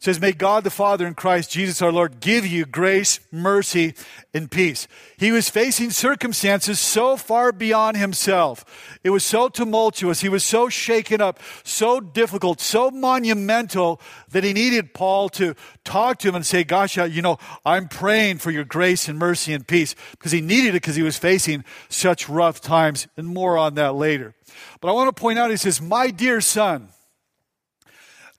Says, 0.00 0.18
May 0.18 0.32
God 0.32 0.64
the 0.64 0.70
Father 0.70 1.06
in 1.06 1.12
Christ 1.12 1.50
Jesus 1.50 1.82
our 1.82 1.92
Lord 1.92 2.20
give 2.20 2.46
you 2.46 2.64
grace, 2.64 3.20
mercy, 3.30 3.92
and 4.32 4.50
peace. 4.50 4.88
He 5.18 5.30
was 5.30 5.50
facing 5.50 5.90
circumstances 5.90 6.80
so 6.80 7.18
far 7.18 7.52
beyond 7.52 7.98
himself. 7.98 8.98
It 9.04 9.10
was 9.10 9.24
so 9.24 9.50
tumultuous. 9.50 10.22
He 10.22 10.30
was 10.30 10.42
so 10.42 10.70
shaken 10.70 11.20
up, 11.20 11.38
so 11.64 12.00
difficult, 12.00 12.62
so 12.62 12.90
monumental 12.90 14.00
that 14.30 14.42
he 14.42 14.54
needed 14.54 14.94
Paul 14.94 15.28
to 15.30 15.54
talk 15.84 16.18
to 16.20 16.28
him 16.30 16.34
and 16.34 16.46
say, 16.46 16.64
Gosh, 16.64 16.96
uh, 16.96 17.04
you 17.04 17.20
know, 17.20 17.36
I'm 17.66 17.86
praying 17.86 18.38
for 18.38 18.50
your 18.50 18.64
grace 18.64 19.06
and 19.06 19.18
mercy 19.18 19.52
and 19.52 19.66
peace 19.66 19.94
because 20.12 20.32
he 20.32 20.40
needed 20.40 20.70
it 20.70 20.72
because 20.80 20.96
he 20.96 21.02
was 21.02 21.18
facing 21.18 21.62
such 21.90 22.26
rough 22.26 22.62
times, 22.62 23.06
and 23.18 23.26
more 23.26 23.58
on 23.58 23.74
that 23.74 23.94
later. 23.96 24.34
But 24.80 24.88
I 24.88 24.92
want 24.92 25.14
to 25.14 25.20
point 25.20 25.38
out, 25.38 25.50
he 25.50 25.58
says, 25.58 25.78
My 25.78 26.10
dear 26.10 26.40
son. 26.40 26.88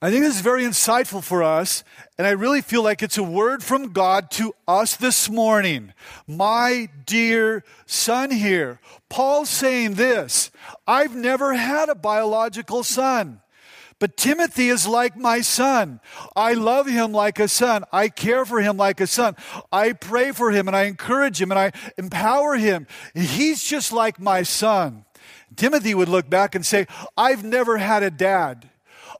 I 0.04 0.10
think 0.10 0.24
this 0.24 0.34
is 0.34 0.40
very 0.40 0.64
insightful 0.64 1.22
for 1.22 1.44
us, 1.44 1.84
and 2.18 2.26
I 2.26 2.30
really 2.30 2.60
feel 2.60 2.82
like 2.82 3.04
it's 3.04 3.18
a 3.18 3.22
word 3.22 3.62
from 3.62 3.92
God 3.92 4.32
to 4.32 4.52
us 4.66 4.96
this 4.96 5.30
morning. 5.30 5.92
My 6.26 6.88
dear 7.06 7.62
son 7.86 8.32
here. 8.32 8.80
Paul's 9.08 9.48
saying 9.48 9.94
this 9.94 10.50
I've 10.88 11.14
never 11.14 11.54
had 11.54 11.88
a 11.88 11.94
biological 11.94 12.82
son. 12.82 13.42
But 14.00 14.16
Timothy 14.16 14.70
is 14.70 14.88
like 14.88 15.16
my 15.16 15.40
son. 15.40 16.00
I 16.34 16.54
love 16.54 16.88
him 16.88 17.12
like 17.12 17.38
a 17.38 17.46
son. 17.46 17.84
I 17.92 18.08
care 18.08 18.44
for 18.44 18.60
him 18.60 18.76
like 18.76 19.00
a 19.00 19.06
son. 19.06 19.36
I 19.70 19.92
pray 19.92 20.32
for 20.32 20.50
him 20.50 20.66
and 20.66 20.76
I 20.76 20.86
encourage 20.86 21.40
him 21.40 21.52
and 21.52 21.60
I 21.60 21.70
empower 21.96 22.56
him. 22.56 22.88
He's 23.14 23.62
just 23.62 23.92
like 23.92 24.18
my 24.18 24.42
son. 24.42 25.04
Timothy 25.54 25.94
would 25.94 26.08
look 26.08 26.28
back 26.28 26.56
and 26.56 26.66
say, 26.66 26.88
I've 27.16 27.44
never 27.44 27.78
had 27.78 28.02
a 28.02 28.10
dad. 28.10 28.71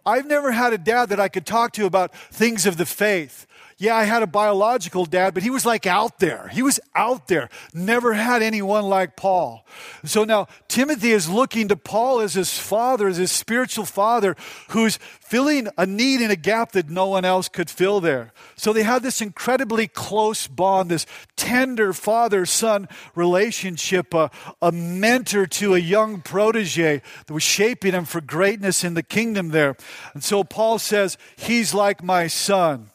I've 0.05 0.27
never 0.27 0.53
had 0.53 0.73
a 0.73 0.79
dad 0.79 1.11
that 1.11 1.21
I 1.21 1.29
could 1.29 1.47
talk 1.47 1.73
to 1.75 1.87
about 1.87 2.15
things 2.15 2.67
of 2.67 2.77
the 2.77 2.87
faith. 2.87 3.47
Yeah, 3.83 3.97
I 3.97 4.05
had 4.05 4.23
a 4.23 4.29
biological 4.29 5.07
dad, 5.07 5.35
but 5.35 5.43
he 5.43 5.51
was 5.51 5.67
like 5.67 5.89
out 5.89 6.21
there. 6.21 6.47
He 6.53 6.63
was 6.63 6.79
out 6.95 7.27
there. 7.27 7.49
Never 7.75 8.13
had 8.13 8.41
anyone 8.41 8.85
like 8.85 9.17
Paul. 9.17 9.67
So 10.05 10.23
now 10.23 10.47
Timothy 10.69 11.11
is 11.11 11.29
looking 11.29 11.67
to 11.67 11.75
Paul 11.75 12.21
as 12.21 12.35
his 12.35 12.57
father, 12.57 13.09
as 13.09 13.17
his 13.17 13.33
spiritual 13.33 13.85
father, 13.85 14.37
who's 14.69 15.01
filling 15.21 15.67
a 15.77 15.85
need 15.85 16.21
and 16.21 16.31
a 16.31 16.37
gap 16.37 16.71
that 16.73 16.91
no 16.91 17.09
one 17.09 17.25
else 17.25 17.49
could 17.49 17.69
fill 17.69 18.01
there. 18.01 18.33
So 18.55 18.73
they 18.73 18.85
had 18.85 19.03
this 19.03 19.21
incredibly 19.21 19.89
close 19.89 20.47
bond, 20.47 20.89
this 20.89 21.05
tender 21.35 21.93
father 21.93 22.47
son 22.47 22.89
relationship, 23.17 24.15
uh, 24.15 24.29
a 24.61 24.71
mentor 24.71 25.45
to 25.47 25.75
a 25.75 25.81
young 25.81 26.21
protege 26.21 27.03
that 27.27 27.35
was 27.35 27.43
shaping 27.43 27.95
him 27.95 28.05
for 28.05 28.21
greatness 28.21 28.85
in 28.85 28.95
the 28.95 29.03
kingdom 29.03 29.49
there. 29.49 29.75
And 30.15 30.23
so 30.23 30.45
Paul 30.45 30.79
says, 30.79 31.19
He's 31.37 31.75
like 31.75 32.01
my 32.05 32.29
son. 32.29 32.92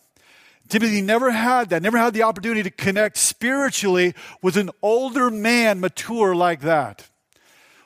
Timothy 0.67 1.01
never 1.01 1.31
had 1.31 1.69
that, 1.69 1.81
never 1.81 1.97
had 1.97 2.13
the 2.13 2.23
opportunity 2.23 2.63
to 2.63 2.71
connect 2.71 3.17
spiritually 3.17 4.13
with 4.41 4.57
an 4.57 4.69
older 4.81 5.29
man, 5.29 5.79
mature 5.79 6.35
like 6.35 6.61
that. 6.61 7.07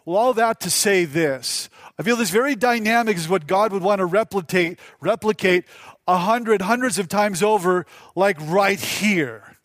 Well, 0.06 0.18
all 0.18 0.34
that 0.34 0.60
to 0.62 0.70
say 0.70 1.06
this. 1.06 1.70
I 2.00 2.04
feel 2.04 2.16
this 2.16 2.32
very 2.32 2.56
dynamic 2.56 3.18
is 3.18 3.30
what 3.30 3.46
God 3.46 3.72
would 3.72 3.84
want 3.84 4.00
to 4.00 4.06
replicate, 4.06 4.80
replicate 5.00 5.66
a 6.08 6.18
hundred, 6.18 6.64
hundreds 6.64 6.98
of 6.98 7.08
times 7.08 7.44
over, 7.44 7.86
like 8.16 8.38
right 8.42 8.80
here. 8.80 9.58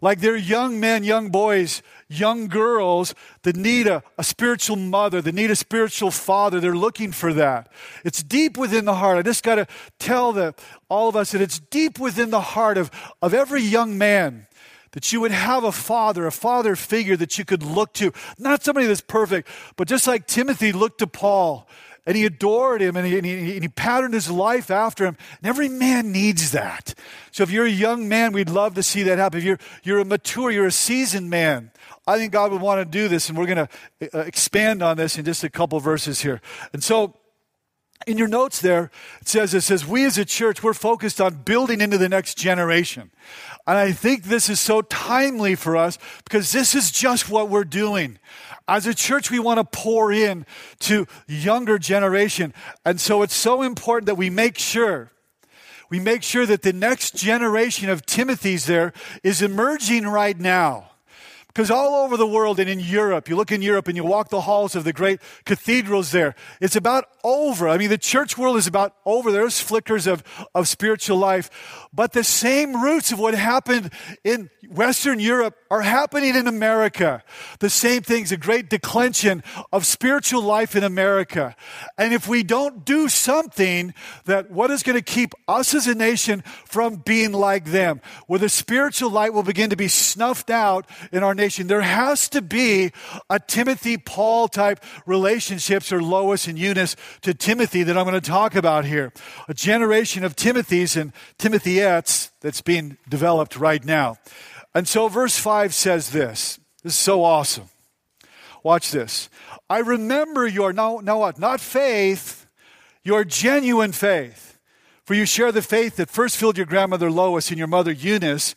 Like 0.00 0.20
they're 0.20 0.36
young 0.36 0.80
men, 0.80 1.04
young 1.04 1.30
boys, 1.30 1.82
young 2.08 2.46
girls 2.46 3.14
that 3.42 3.56
need 3.56 3.86
a, 3.86 4.02
a 4.16 4.24
spiritual 4.24 4.76
mother, 4.76 5.20
that 5.20 5.34
need 5.34 5.50
a 5.50 5.56
spiritual 5.56 6.10
father. 6.10 6.60
They're 6.60 6.76
looking 6.76 7.12
for 7.12 7.32
that. 7.32 7.70
It's 8.04 8.22
deep 8.22 8.56
within 8.56 8.84
the 8.84 8.94
heart. 8.94 9.18
I 9.18 9.22
just 9.22 9.42
got 9.42 9.56
to 9.56 9.66
tell 9.98 10.32
the, 10.32 10.54
all 10.88 11.08
of 11.08 11.16
us 11.16 11.32
that 11.32 11.40
it's 11.40 11.58
deep 11.58 11.98
within 11.98 12.30
the 12.30 12.40
heart 12.40 12.78
of, 12.78 12.90
of 13.20 13.34
every 13.34 13.62
young 13.62 13.98
man 13.98 14.46
that 14.92 15.12
you 15.12 15.20
would 15.20 15.32
have 15.32 15.62
a 15.62 15.72
father, 15.72 16.26
a 16.26 16.32
father 16.32 16.74
figure 16.74 17.16
that 17.16 17.36
you 17.36 17.44
could 17.44 17.62
look 17.62 17.92
to. 17.92 18.12
Not 18.38 18.62
somebody 18.62 18.86
that's 18.86 19.02
perfect, 19.02 19.48
but 19.76 19.88
just 19.88 20.06
like 20.06 20.26
Timothy 20.26 20.72
looked 20.72 21.00
to 21.00 21.06
Paul 21.06 21.68
and 22.06 22.16
he 22.16 22.24
adored 22.24 22.80
him 22.80 22.96
and 22.96 23.06
he, 23.06 23.18
and, 23.18 23.26
he, 23.26 23.54
and 23.54 23.62
he, 23.62 23.68
patterned 23.68 24.14
his 24.14 24.30
life 24.30 24.70
after 24.70 25.04
him. 25.04 25.16
And 25.42 25.48
every 25.48 25.68
man 25.68 26.12
needs 26.12 26.52
that. 26.52 26.94
So 27.32 27.42
if 27.42 27.50
you're 27.50 27.66
a 27.66 27.70
young 27.70 28.08
man, 28.08 28.32
we'd 28.32 28.48
love 28.48 28.74
to 28.74 28.82
see 28.82 29.02
that 29.02 29.18
happen. 29.18 29.38
If 29.38 29.44
you're, 29.44 29.58
you're 29.82 29.98
a 29.98 30.04
mature, 30.04 30.50
you're 30.50 30.66
a 30.66 30.72
seasoned 30.72 31.28
man, 31.28 31.72
I 32.06 32.18
think 32.18 32.32
God 32.32 32.52
would 32.52 32.60
want 32.60 32.80
to 32.80 32.84
do 32.84 33.08
this. 33.08 33.28
And 33.28 33.36
we're 33.36 33.46
going 33.46 33.66
to 34.00 34.18
uh, 34.18 34.20
expand 34.20 34.82
on 34.82 34.96
this 34.96 35.18
in 35.18 35.24
just 35.24 35.44
a 35.44 35.50
couple 35.50 35.78
verses 35.80 36.20
here. 36.20 36.40
And 36.72 36.82
so, 36.82 37.14
in 38.06 38.18
your 38.18 38.28
notes 38.28 38.60
there, 38.60 38.90
it 39.20 39.28
says, 39.28 39.54
it 39.54 39.62
says, 39.62 39.86
we 39.86 40.04
as 40.04 40.18
a 40.18 40.24
church, 40.24 40.62
we're 40.62 40.74
focused 40.74 41.20
on 41.20 41.42
building 41.42 41.80
into 41.80 41.96
the 41.98 42.08
next 42.08 42.36
generation. 42.36 43.10
And 43.66 43.78
I 43.78 43.92
think 43.92 44.24
this 44.24 44.48
is 44.48 44.60
so 44.60 44.82
timely 44.82 45.54
for 45.54 45.76
us 45.76 45.98
because 46.24 46.52
this 46.52 46.74
is 46.74 46.90
just 46.90 47.30
what 47.30 47.48
we're 47.48 47.64
doing. 47.64 48.18
As 48.68 48.86
a 48.86 48.94
church, 48.94 49.30
we 49.30 49.38
want 49.38 49.58
to 49.58 49.64
pour 49.64 50.12
in 50.12 50.44
to 50.80 51.06
younger 51.26 51.78
generation. 51.78 52.52
And 52.84 53.00
so 53.00 53.22
it's 53.22 53.34
so 53.34 53.62
important 53.62 54.06
that 54.06 54.16
we 54.16 54.30
make 54.30 54.58
sure 54.58 55.10
we 55.88 56.00
make 56.00 56.22
sure 56.22 56.46
that 56.46 56.62
the 56.62 56.72
next 56.72 57.14
generation 57.14 57.88
of 57.88 58.04
Timothy's 58.04 58.66
there 58.66 58.92
is 59.22 59.40
emerging 59.40 60.06
right 60.06 60.38
now. 60.38 60.90
Because 61.56 61.70
all 61.70 62.04
over 62.04 62.18
the 62.18 62.26
world 62.26 62.60
and 62.60 62.68
in 62.68 62.78
Europe, 62.80 63.30
you 63.30 63.34
look 63.34 63.50
in 63.50 63.62
Europe 63.62 63.88
and 63.88 63.96
you 63.96 64.04
walk 64.04 64.28
the 64.28 64.42
halls 64.42 64.76
of 64.76 64.84
the 64.84 64.92
great 64.92 65.22
cathedrals 65.46 66.10
there, 66.10 66.34
it's 66.60 66.76
about 66.76 67.06
over. 67.24 67.66
I 67.66 67.78
mean, 67.78 67.88
the 67.88 67.96
church 67.96 68.36
world 68.36 68.58
is 68.58 68.66
about 68.66 68.94
over. 69.06 69.32
There's 69.32 69.58
flickers 69.58 70.06
of, 70.06 70.22
of 70.54 70.68
spiritual 70.68 71.16
life. 71.16 71.88
But 71.94 72.12
the 72.12 72.24
same 72.24 72.82
roots 72.82 73.10
of 73.10 73.18
what 73.18 73.32
happened 73.32 73.90
in 74.22 74.50
Western 74.68 75.18
Europe 75.18 75.56
are 75.70 75.80
happening 75.80 76.34
in 76.34 76.46
America. 76.46 77.22
The 77.60 77.70
same 77.70 78.02
things, 78.02 78.32
a 78.32 78.36
great 78.36 78.68
declension 78.68 79.42
of 79.72 79.86
spiritual 79.86 80.42
life 80.42 80.76
in 80.76 80.84
America. 80.84 81.56
And 81.96 82.12
if 82.12 82.28
we 82.28 82.42
don't 82.42 82.84
do 82.84 83.08
something 83.08 83.94
that 84.26 84.50
what 84.50 84.70
is 84.70 84.82
going 84.82 84.98
to 84.98 85.02
keep 85.02 85.34
us 85.48 85.74
as 85.74 85.86
a 85.86 85.94
nation 85.94 86.42
from 86.66 86.96
being 86.96 87.32
like 87.32 87.66
them, 87.66 88.02
where 88.26 88.38
the 88.38 88.50
spiritual 88.50 89.08
light 89.08 89.32
will 89.32 89.42
begin 89.42 89.70
to 89.70 89.76
be 89.76 89.88
snuffed 89.88 90.50
out 90.50 90.86
in 91.12 91.22
our 91.22 91.34
nation, 91.34 91.45
there 91.48 91.80
has 91.80 92.28
to 92.30 92.42
be 92.42 92.92
a 93.30 93.38
Timothy 93.38 93.96
Paul 93.96 94.48
type 94.48 94.84
relationships 95.06 95.92
or 95.92 96.02
Lois 96.02 96.46
and 96.46 96.58
Eunice 96.58 96.96
to 97.22 97.32
Timothy 97.32 97.82
that 97.84 97.96
I'm 97.96 98.04
going 98.04 98.20
to 98.20 98.30
talk 98.30 98.54
about 98.54 98.84
here. 98.84 99.12
A 99.48 99.54
generation 99.54 100.24
of 100.24 100.36
Timothys 100.36 101.00
and 101.00 101.12
Timothyettes 101.38 102.30
that's 102.40 102.60
being 102.60 102.98
developed 103.08 103.56
right 103.56 103.84
now. 103.84 104.16
And 104.74 104.86
so 104.86 105.08
verse 105.08 105.38
5 105.38 105.72
says 105.72 106.10
this. 106.10 106.58
This 106.82 106.92
is 106.92 106.98
so 106.98 107.24
awesome. 107.24 107.68
Watch 108.62 108.90
this. 108.90 109.30
I 109.70 109.78
remember 109.78 110.46
your, 110.46 110.72
now, 110.72 111.00
now 111.02 111.20
what? 111.20 111.38
Not 111.38 111.60
faith, 111.60 112.46
your 113.04 113.24
genuine 113.24 113.92
faith. 113.92 114.58
For 115.04 115.14
you 115.14 115.24
share 115.24 115.52
the 115.52 115.62
faith 115.62 115.96
that 115.96 116.10
first 116.10 116.36
filled 116.36 116.56
your 116.56 116.66
grandmother 116.66 117.12
Lois 117.12 117.50
and 117.50 117.58
your 117.58 117.68
mother 117.68 117.92
Eunice. 117.92 118.56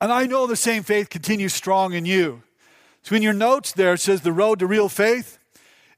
And 0.00 0.12
I 0.12 0.26
know 0.26 0.46
the 0.46 0.56
same 0.56 0.82
faith 0.82 1.08
continues 1.08 1.54
strong 1.54 1.94
in 1.94 2.04
you. 2.04 2.42
So 3.02 3.14
in 3.14 3.22
your 3.22 3.32
notes 3.32 3.72
there, 3.72 3.94
it 3.94 4.00
says 4.00 4.22
the 4.22 4.32
road 4.32 4.58
to 4.58 4.66
real 4.66 4.88
faith. 4.88 5.38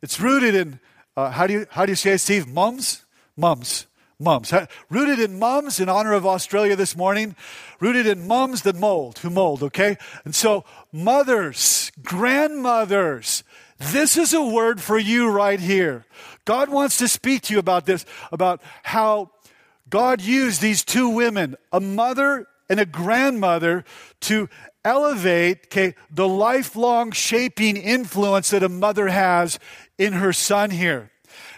It's 0.03 0.21
rooted 0.21 0.55
in 0.55 0.81
uh, 1.17 1.31
how, 1.31 1.49
do 1.49 1.55
you, 1.55 1.67
how 1.71 1.85
do 1.85 1.91
you 1.91 1.97
say 1.97 2.13
it, 2.13 2.19
Steve? 2.19 2.47
Mums? 2.47 3.05
Mums. 3.37 3.87
Mums. 4.21 4.53
Rooted 4.89 5.19
in 5.19 5.39
mums 5.39 5.81
in 5.81 5.89
honor 5.89 6.13
of 6.13 6.25
Australia 6.25 6.77
this 6.77 6.97
morning. 6.97 7.35
Rooted 7.81 8.07
in 8.07 8.29
mums 8.29 8.63
that 8.63 8.77
mold, 8.77 9.19
who 9.19 9.31
mold, 9.31 9.63
okay? 9.65 9.97
And 10.25 10.35
so, 10.35 10.65
mothers, 10.93 11.91
grandmothers, 12.03 13.43
this 13.79 14.17
is 14.17 14.33
a 14.33 14.43
word 14.43 14.81
for 14.81 14.99
you 14.99 15.29
right 15.29 15.59
here. 15.59 16.05
God 16.45 16.69
wants 16.69 16.99
to 16.99 17.09
speak 17.09 17.43
to 17.43 17.55
you 17.55 17.59
about 17.59 17.87
this, 17.87 18.05
about 18.31 18.61
how 18.83 19.31
God 19.89 20.21
used 20.21 20.61
these 20.61 20.85
two 20.85 21.09
women, 21.09 21.57
a 21.73 21.81
mother 21.81 22.47
and 22.69 22.81
a 22.81 22.87
grandmother, 22.87 23.85
to 24.23 24.49
elevate 24.85 25.67
okay, 25.67 25.95
the 26.11 26.29
lifelong 26.29 27.13
shaping 27.13 27.77
influence 27.77 28.51
that 28.51 28.63
a 28.63 28.69
mother 28.69 29.09
has 29.09 29.59
in 29.99 30.15
her 30.15 30.33
son 30.33 30.71
here. 30.71 31.11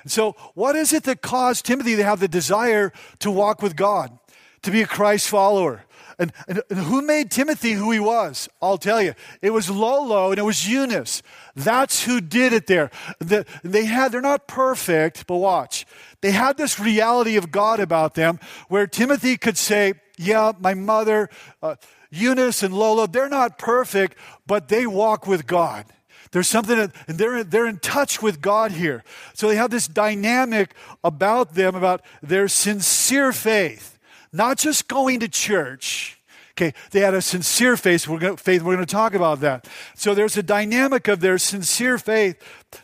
So, 0.06 0.32
what 0.54 0.76
is 0.76 0.92
it 0.92 1.04
that 1.04 1.22
caused 1.22 1.64
Timothy 1.64 1.96
to 1.96 2.04
have 2.04 2.20
the 2.20 2.28
desire 2.28 2.92
to 3.20 3.30
walk 3.30 3.62
with 3.62 3.76
God, 3.76 4.18
to 4.62 4.70
be 4.70 4.82
a 4.82 4.86
Christ 4.86 5.28
follower? 5.28 5.84
And, 6.18 6.32
and, 6.48 6.62
and, 6.68 6.80
who 6.80 7.00
made 7.00 7.30
Timothy 7.30 7.72
who 7.72 7.90
he 7.90 7.98
was? 7.98 8.46
I'll 8.60 8.76
tell 8.76 9.00
you. 9.00 9.14
It 9.40 9.50
was 9.50 9.70
Lois 9.70 10.32
and 10.32 10.38
it 10.38 10.44
was 10.44 10.68
Eunice. 10.68 11.22
That's 11.56 12.04
who 12.04 12.20
did 12.20 12.52
it 12.52 12.66
there. 12.66 12.90
The, 13.20 13.46
they 13.64 13.86
had, 13.86 14.12
they're 14.12 14.20
not 14.20 14.46
perfect, 14.46 15.26
but 15.26 15.36
watch. 15.36 15.86
They 16.20 16.32
had 16.32 16.58
this 16.58 16.78
reality 16.78 17.36
of 17.36 17.50
God 17.50 17.80
about 17.80 18.16
them 18.16 18.38
where 18.68 18.86
Timothy 18.86 19.38
could 19.38 19.56
say, 19.56 19.94
Yeah, 20.20 20.52
my 20.60 20.74
mother, 20.74 21.30
uh, 21.62 21.76
Eunice 22.10 22.62
and 22.62 22.74
Lois, 22.74 23.08
they're 23.10 23.30
not 23.30 23.56
perfect, 23.56 24.18
but 24.46 24.68
they 24.68 24.86
walk 24.86 25.26
with 25.26 25.46
God. 25.46 25.86
There's 26.30 26.46
something, 26.46 26.76
that, 26.76 26.92
and 27.08 27.16
they're, 27.16 27.42
they're 27.42 27.66
in 27.66 27.78
touch 27.78 28.20
with 28.20 28.42
God 28.42 28.70
here. 28.72 29.02
So 29.32 29.48
they 29.48 29.56
have 29.56 29.70
this 29.70 29.88
dynamic 29.88 30.74
about 31.02 31.54
them, 31.54 31.74
about 31.74 32.02
their 32.22 32.48
sincere 32.48 33.32
faith, 33.32 33.98
not 34.30 34.58
just 34.58 34.88
going 34.88 35.20
to 35.20 35.28
church. 35.28 36.20
Okay, 36.52 36.74
they 36.90 37.00
had 37.00 37.14
a 37.14 37.22
sincere 37.22 37.78
faith. 37.78 38.06
We're 38.06 38.18
going 38.18 38.36
faith. 38.36 38.60
We're 38.60 38.74
going 38.74 38.86
to 38.86 38.92
talk 38.92 39.14
about 39.14 39.40
that. 39.40 39.66
So 39.94 40.14
there's 40.14 40.36
a 40.36 40.42
dynamic 40.42 41.08
of 41.08 41.20
their 41.20 41.38
sincere 41.38 41.96
faith 41.96 42.36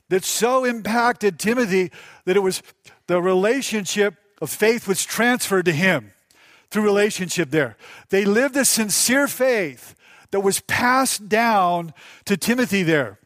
that 0.09 0.25
so 0.25 0.65
impacted 0.65 1.39
Timothy 1.39 1.93
that 2.25 2.35
it 2.35 2.41
was 2.41 2.63
the 3.09 3.21
relationship 3.21 4.15
of 4.41 4.49
faith 4.49 4.89
was 4.89 5.05
transferred 5.05 5.67
to 5.67 5.73
him 5.73 6.13
through 6.71 6.83
relationship 6.83 7.51
there. 7.51 7.77
They 8.11 8.25
lived 8.25 8.57
a 8.57 8.65
sincere 8.65 9.29
faith 9.29 9.95
that 10.31 10.41
was 10.41 10.61
passed 10.61 11.29
down 11.29 11.95
to 12.25 12.37
Timothy 12.37 12.83
there. 12.83 13.19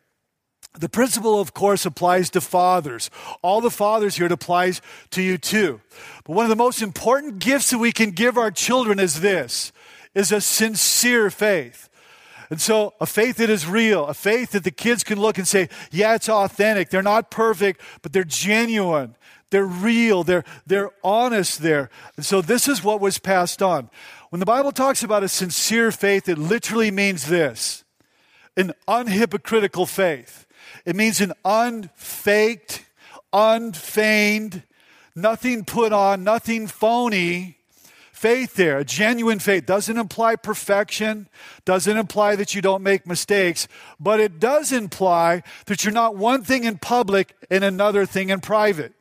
The 0.79 0.89
principle, 0.89 1.41
of 1.41 1.53
course, 1.53 1.85
applies 1.85 2.31
to 2.31 2.41
fathers. 2.41 3.11
All 3.43 3.61
the 3.61 3.71
fathers 3.71 4.17
here, 4.17 4.27
it 4.27 4.33
applies 4.33 4.81
to 5.11 5.23
you 5.23 5.37
too. 5.37 5.81
But 6.25 6.35
one 6.35 6.45
of 6.45 6.51
the 6.51 6.57
most 6.57 6.81
important 6.81 7.41
gifts 7.41 7.71
that 7.71 7.79
we 7.79 7.91
can 7.91 8.13
give 8.13 8.39
our 8.39 8.53
children 8.53 9.01
is 9.01 9.21
this, 9.21 9.73
is 10.15 10.31
a 10.31 10.41
sincere 10.41 11.31
faith. 11.31 11.89
And 12.51 12.61
so 12.61 12.95
a 13.01 13.07
faith 13.07 13.37
that 13.37 13.51
is 13.51 13.67
real, 13.67 14.07
a 14.07 14.15
faith 14.15 14.53
that 14.53 14.65
the 14.65 14.71
kids 14.73 15.05
can 15.05 15.21
look 15.21 15.39
and 15.39 15.47
say, 15.47 15.69
yeah, 15.93 16.15
it's 16.17 16.29
authentic. 16.29 16.91
They're 16.91 17.03
not 17.03 17.31
perfect, 17.31 17.81
but 18.03 18.13
they're 18.13 18.25
genuine. 18.25 19.17
They're 19.51 19.65
real. 19.65 20.25
They're, 20.25 20.45
they're 20.67 20.91
honest 21.03 21.63
there. 21.63 21.91
And 22.17 22.25
so 22.25 22.41
this 22.41 22.69
is 22.69 22.85
what 22.85 23.01
was 23.01 23.19
passed 23.19 23.63
on. 23.63 23.91
When 24.31 24.41
the 24.41 24.47
Bible 24.47 24.73
talks 24.73 25.03
about 25.03 25.25
a 25.25 25.29
sincere 25.29 25.91
faith, 25.91 26.29
it 26.29 26.39
literally 26.39 26.91
means 26.91 27.27
this 27.27 27.85
an 28.57 28.73
unhypocritical 28.87 29.89
faith. 29.89 30.47
It 30.85 30.95
means 30.97 31.21
an 31.21 31.33
unfaked, 31.45 32.85
unfeigned, 33.33 34.63
nothing 35.15 35.65
put 35.65 35.93
on, 35.93 36.25
nothing 36.25 36.67
phony 36.67 37.57
faith 38.21 38.55
there, 38.57 38.77
a 38.77 38.85
genuine 38.85 39.39
faith, 39.39 39.65
doesn't 39.65 39.97
imply 39.97 40.37
perfection, 40.37 41.27
doesn't 41.65 41.97
imply 41.97 42.37
that 42.37 42.55
you 42.55 42.61
don't 42.61 42.83
make 42.83 43.07
mistakes, 43.07 43.67
but 43.99 44.21
it 44.21 44.39
does 44.39 44.73
imply 44.73 45.43
that 45.65 45.83
you're 45.85 45.95
not 45.95 46.17
one 46.17 46.45
thing 46.45 46.65
in 46.65 46.77
public 46.77 47.35
and 47.51 47.65
another 47.65 48.05
thing 48.05 48.29
in 48.29 48.39
private. 48.39 48.93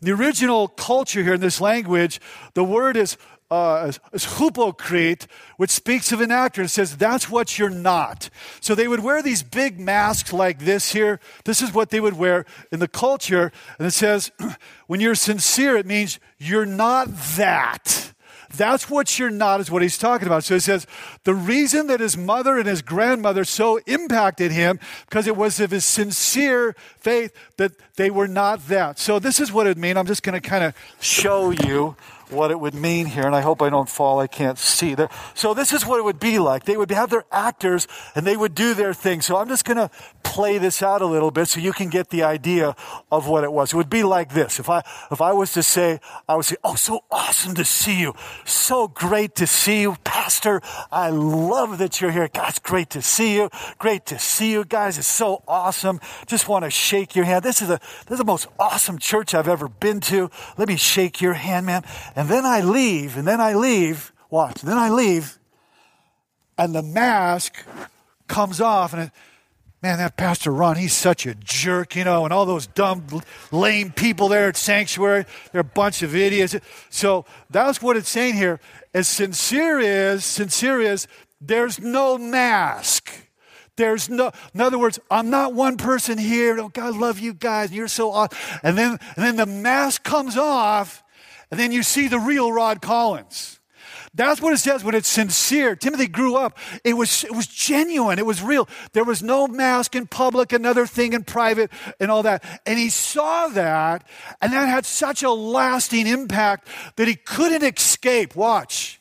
The 0.00 0.12
original 0.12 0.68
culture 0.68 1.22
here 1.22 1.34
in 1.34 1.40
this 1.40 1.60
language, 1.60 2.20
the 2.54 2.64
word 2.64 2.96
is 2.96 3.16
uh, 3.50 3.90
is 4.12 4.24
which 5.56 5.70
speaks 5.70 6.12
of 6.12 6.20
an 6.20 6.30
actor 6.30 6.60
and 6.60 6.70
says 6.70 6.96
that's 6.96 7.30
what 7.30 7.58
you're 7.58 7.70
not. 7.70 8.28
So 8.60 8.74
they 8.74 8.88
would 8.88 9.00
wear 9.00 9.22
these 9.22 9.42
big 9.42 9.80
masks 9.80 10.32
like 10.32 10.60
this 10.60 10.92
here. 10.92 11.18
This 11.44 11.62
is 11.62 11.72
what 11.72 11.90
they 11.90 12.00
would 12.00 12.18
wear 12.18 12.44
in 12.70 12.78
the 12.78 12.88
culture. 12.88 13.50
And 13.78 13.86
it 13.88 13.92
says, 13.92 14.30
when 14.86 15.00
you're 15.00 15.14
sincere, 15.14 15.76
it 15.76 15.86
means 15.86 16.20
you're 16.36 16.66
not 16.66 17.08
that. 17.36 18.12
That's 18.56 18.88
what 18.88 19.18
you're 19.18 19.30
not, 19.30 19.60
is 19.60 19.70
what 19.70 19.82
he's 19.82 19.98
talking 19.98 20.26
about. 20.26 20.44
So 20.44 20.54
he 20.54 20.60
says, 20.60 20.86
the 21.24 21.34
reason 21.34 21.86
that 21.88 22.00
his 22.00 22.16
mother 22.16 22.58
and 22.58 22.66
his 22.66 22.82
grandmother 22.82 23.44
so 23.44 23.78
impacted 23.86 24.52
him, 24.52 24.80
because 25.08 25.26
it 25.26 25.36
was 25.36 25.60
of 25.60 25.70
his 25.70 25.84
sincere 25.84 26.74
faith 26.98 27.32
that 27.56 27.72
they 27.96 28.10
were 28.10 28.28
not 28.28 28.68
that. 28.68 28.98
So 28.98 29.18
this 29.18 29.38
is 29.40 29.52
what 29.52 29.66
it 29.66 29.76
means. 29.76 29.98
I'm 29.98 30.06
just 30.06 30.22
going 30.22 30.40
to 30.40 30.48
kind 30.48 30.64
of 30.64 30.74
show 31.00 31.50
you 31.50 31.96
what 32.30 32.50
it 32.50 32.60
would 32.60 32.74
mean 32.74 33.06
here, 33.06 33.26
and 33.26 33.34
I 33.34 33.40
hope 33.40 33.62
I 33.62 33.70
don't 33.70 33.88
fall. 33.88 34.20
I 34.20 34.26
can't 34.26 34.58
see 34.58 34.94
there. 34.94 35.08
So 35.34 35.54
this 35.54 35.72
is 35.72 35.86
what 35.86 35.98
it 35.98 36.04
would 36.04 36.20
be 36.20 36.38
like. 36.38 36.64
They 36.64 36.76
would 36.76 36.90
have 36.90 37.10
their 37.10 37.24
actors, 37.32 37.86
and 38.14 38.26
they 38.26 38.36
would 38.36 38.54
do 38.54 38.74
their 38.74 38.94
thing. 38.94 39.20
So 39.20 39.36
I'm 39.36 39.48
just 39.48 39.64
going 39.64 39.76
to 39.76 39.90
play 40.22 40.58
this 40.58 40.82
out 40.82 41.02
a 41.02 41.06
little 41.06 41.30
bit 41.30 41.48
so 41.48 41.58
you 41.58 41.72
can 41.72 41.88
get 41.88 42.10
the 42.10 42.22
idea 42.22 42.76
of 43.10 43.26
what 43.28 43.44
it 43.44 43.52
was. 43.52 43.72
It 43.72 43.76
would 43.76 43.90
be 43.90 44.02
like 44.02 44.34
this. 44.34 44.58
If 44.60 44.68
I 44.68 44.82
if 45.10 45.20
I 45.20 45.32
was 45.32 45.52
to 45.52 45.62
say, 45.62 46.00
I 46.28 46.36
would 46.36 46.44
say, 46.44 46.56
"Oh, 46.62 46.74
so 46.74 47.04
awesome 47.10 47.54
to 47.54 47.64
see 47.64 47.98
you. 48.00 48.14
So 48.44 48.88
great 48.88 49.34
to 49.36 49.46
see 49.46 49.80
you, 49.80 49.96
Pastor. 50.04 50.60
I 50.92 51.10
love 51.10 51.78
that 51.78 52.00
you're 52.00 52.10
here. 52.10 52.28
God, 52.32 52.50
it's 52.50 52.58
great 52.58 52.90
to 52.90 53.02
see 53.02 53.34
you. 53.34 53.50
Great 53.78 54.06
to 54.06 54.18
see 54.18 54.52
you 54.52 54.64
guys. 54.64 54.98
It's 54.98 55.08
so 55.08 55.42
awesome. 55.48 56.00
Just 56.26 56.48
want 56.48 56.64
to 56.64 56.70
shake 56.70 57.16
your 57.16 57.24
hand. 57.24 57.42
This 57.42 57.62
is 57.62 57.70
a 57.70 57.80
this 58.06 58.12
is 58.12 58.18
the 58.18 58.24
most 58.24 58.48
awesome 58.58 58.98
church 58.98 59.34
I've 59.34 59.48
ever 59.48 59.68
been 59.68 60.00
to. 60.12 60.30
Let 60.56 60.68
me 60.68 60.76
shake 60.76 61.20
your 61.20 61.34
hand, 61.34 61.66
man." 61.66 61.84
And 62.18 62.28
then 62.28 62.44
I 62.44 62.62
leave, 62.62 63.16
and 63.16 63.28
then 63.28 63.40
I 63.40 63.54
leave, 63.54 64.12
watch, 64.28 64.60
then 64.62 64.76
I 64.76 64.90
leave, 64.90 65.38
and 66.58 66.74
the 66.74 66.82
mask 66.82 67.64
comes 68.26 68.60
off, 68.60 68.92
and 68.92 69.02
it, 69.04 69.12
man, 69.82 69.98
that 69.98 70.16
Pastor 70.16 70.50
Rod, 70.50 70.78
he's 70.78 70.92
such 70.92 71.26
a 71.26 71.36
jerk, 71.36 71.94
you 71.94 72.02
know, 72.02 72.24
and 72.24 72.32
all 72.32 72.44
those 72.44 72.66
dumb, 72.66 73.06
lame 73.52 73.92
people 73.92 74.26
there 74.26 74.48
at 74.48 74.56
Sanctuary, 74.56 75.26
they're 75.52 75.60
a 75.60 75.64
bunch 75.64 76.02
of 76.02 76.16
idiots. 76.16 76.56
So 76.90 77.24
that's 77.50 77.80
what 77.80 77.96
it's 77.96 78.10
saying 78.10 78.34
here. 78.34 78.58
As 78.92 79.06
sincere 79.06 79.78
is, 79.78 80.24
sincere 80.24 80.80
is, 80.80 81.06
there's 81.40 81.78
no 81.78 82.18
mask. 82.18 83.12
There's 83.76 84.08
no, 84.08 84.32
in 84.54 84.60
other 84.60 84.76
words, 84.76 84.98
I'm 85.08 85.30
not 85.30 85.54
one 85.54 85.76
person 85.76 86.18
here. 86.18 86.58
Oh, 86.58 86.68
God, 86.68 86.96
love 86.96 87.20
you 87.20 87.32
guys. 87.32 87.70
You're 87.70 87.86
so 87.86 88.10
awesome. 88.10 88.36
And 88.64 88.76
then, 88.76 88.98
and 89.14 89.24
then 89.24 89.36
the 89.36 89.46
mask 89.46 90.02
comes 90.02 90.36
off, 90.36 91.04
and 91.50 91.58
then 91.58 91.72
you 91.72 91.82
see 91.82 92.08
the 92.08 92.18
real 92.18 92.52
Rod 92.52 92.82
Collins. 92.82 93.58
That's 94.14 94.40
what 94.40 94.52
it 94.52 94.58
says 94.58 94.82
when 94.82 94.94
it's 94.94 95.08
sincere. 95.08 95.76
Timothy 95.76 96.08
grew 96.08 96.34
up. 96.34 96.58
It 96.82 96.94
was, 96.94 97.24
it 97.24 97.34
was 97.34 97.46
genuine. 97.46 98.18
It 98.18 98.26
was 98.26 98.42
real. 98.42 98.68
There 98.92 99.04
was 99.04 99.22
no 99.22 99.46
mask 99.46 99.94
in 99.94 100.06
public, 100.06 100.52
another 100.52 100.86
thing 100.86 101.12
in 101.12 101.24
private, 101.24 101.70
and 102.00 102.10
all 102.10 102.22
that. 102.24 102.42
And 102.66 102.78
he 102.78 102.88
saw 102.88 103.48
that, 103.48 104.06
and 104.40 104.52
that 104.52 104.66
had 104.66 104.86
such 104.86 105.22
a 105.22 105.30
lasting 105.30 106.06
impact 106.06 106.68
that 106.96 107.06
he 107.06 107.14
couldn't 107.14 107.62
escape. 107.62 108.34
Watch. 108.34 109.00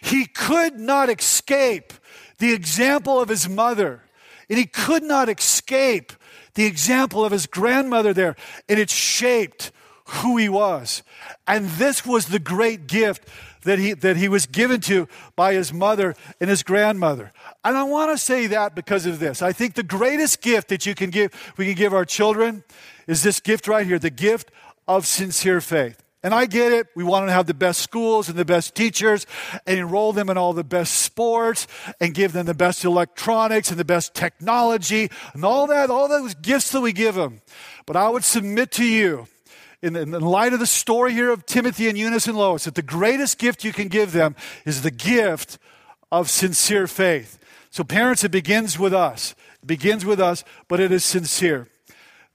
He 0.00 0.26
could 0.26 0.78
not 0.78 1.08
escape 1.08 1.92
the 2.38 2.52
example 2.52 3.20
of 3.20 3.28
his 3.28 3.48
mother, 3.48 4.02
and 4.48 4.58
he 4.58 4.66
could 4.66 5.04
not 5.04 5.28
escape 5.28 6.12
the 6.54 6.66
example 6.66 7.24
of 7.24 7.32
his 7.32 7.46
grandmother 7.46 8.12
there. 8.12 8.34
And 8.68 8.80
it 8.80 8.90
shaped 8.90 9.70
who 10.06 10.36
he 10.36 10.48
was. 10.48 11.02
And 11.46 11.68
this 11.70 12.04
was 12.04 12.26
the 12.26 12.38
great 12.38 12.86
gift 12.86 13.28
that 13.62 13.78
he, 13.78 13.92
that 13.94 14.16
he 14.16 14.28
was 14.28 14.46
given 14.46 14.80
to 14.82 15.08
by 15.36 15.54
his 15.54 15.72
mother 15.72 16.14
and 16.40 16.50
his 16.50 16.62
grandmother. 16.62 17.32
And 17.64 17.76
I 17.76 17.84
want 17.84 18.10
to 18.10 18.18
say 18.18 18.46
that 18.48 18.74
because 18.74 19.06
of 19.06 19.18
this. 19.18 19.42
I 19.42 19.52
think 19.52 19.74
the 19.74 19.82
greatest 19.82 20.42
gift 20.42 20.68
that 20.68 20.86
you 20.86 20.94
can 20.94 21.10
give, 21.10 21.54
we 21.56 21.66
can 21.66 21.74
give 21.74 21.94
our 21.94 22.04
children 22.04 22.64
is 23.06 23.22
this 23.22 23.40
gift 23.40 23.68
right 23.68 23.86
here, 23.86 23.98
the 23.98 24.10
gift 24.10 24.50
of 24.88 25.06
sincere 25.06 25.60
faith. 25.60 26.02
And 26.24 26.32
I 26.32 26.46
get 26.46 26.70
it. 26.70 26.86
We 26.94 27.02
want 27.02 27.26
to 27.26 27.32
have 27.32 27.46
the 27.46 27.54
best 27.54 27.80
schools 27.80 28.28
and 28.28 28.38
the 28.38 28.44
best 28.44 28.76
teachers 28.76 29.26
and 29.66 29.78
enroll 29.78 30.12
them 30.12 30.30
in 30.30 30.38
all 30.38 30.52
the 30.52 30.62
best 30.62 30.94
sports 30.94 31.66
and 32.00 32.14
give 32.14 32.32
them 32.32 32.46
the 32.46 32.54
best 32.54 32.84
electronics 32.84 33.70
and 33.70 33.78
the 33.78 33.84
best 33.84 34.14
technology 34.14 35.10
and 35.34 35.44
all 35.44 35.66
that, 35.66 35.90
all 35.90 36.06
those 36.06 36.34
gifts 36.34 36.70
that 36.72 36.80
we 36.80 36.92
give 36.92 37.16
them. 37.16 37.40
But 37.86 37.96
I 37.96 38.08
would 38.08 38.22
submit 38.22 38.70
to 38.72 38.84
you 38.84 39.26
in, 39.82 39.96
in 39.96 40.12
light 40.12 40.52
of 40.52 40.60
the 40.60 40.66
story 40.66 41.12
here 41.12 41.30
of 41.30 41.44
Timothy 41.44 41.88
and 41.88 41.98
Eunice 41.98 42.28
and 42.28 42.36
Lois, 42.36 42.64
that 42.64 42.76
the 42.76 42.82
greatest 42.82 43.38
gift 43.38 43.64
you 43.64 43.72
can 43.72 43.88
give 43.88 44.12
them 44.12 44.36
is 44.64 44.82
the 44.82 44.90
gift 44.90 45.58
of 46.10 46.30
sincere 46.30 46.86
faith. 46.86 47.38
So, 47.70 47.82
parents, 47.82 48.22
it 48.22 48.30
begins 48.30 48.78
with 48.78 48.94
us. 48.94 49.34
It 49.62 49.66
begins 49.66 50.04
with 50.04 50.20
us, 50.20 50.44
but 50.68 50.78
it 50.78 50.92
is 50.92 51.04
sincere. 51.04 51.68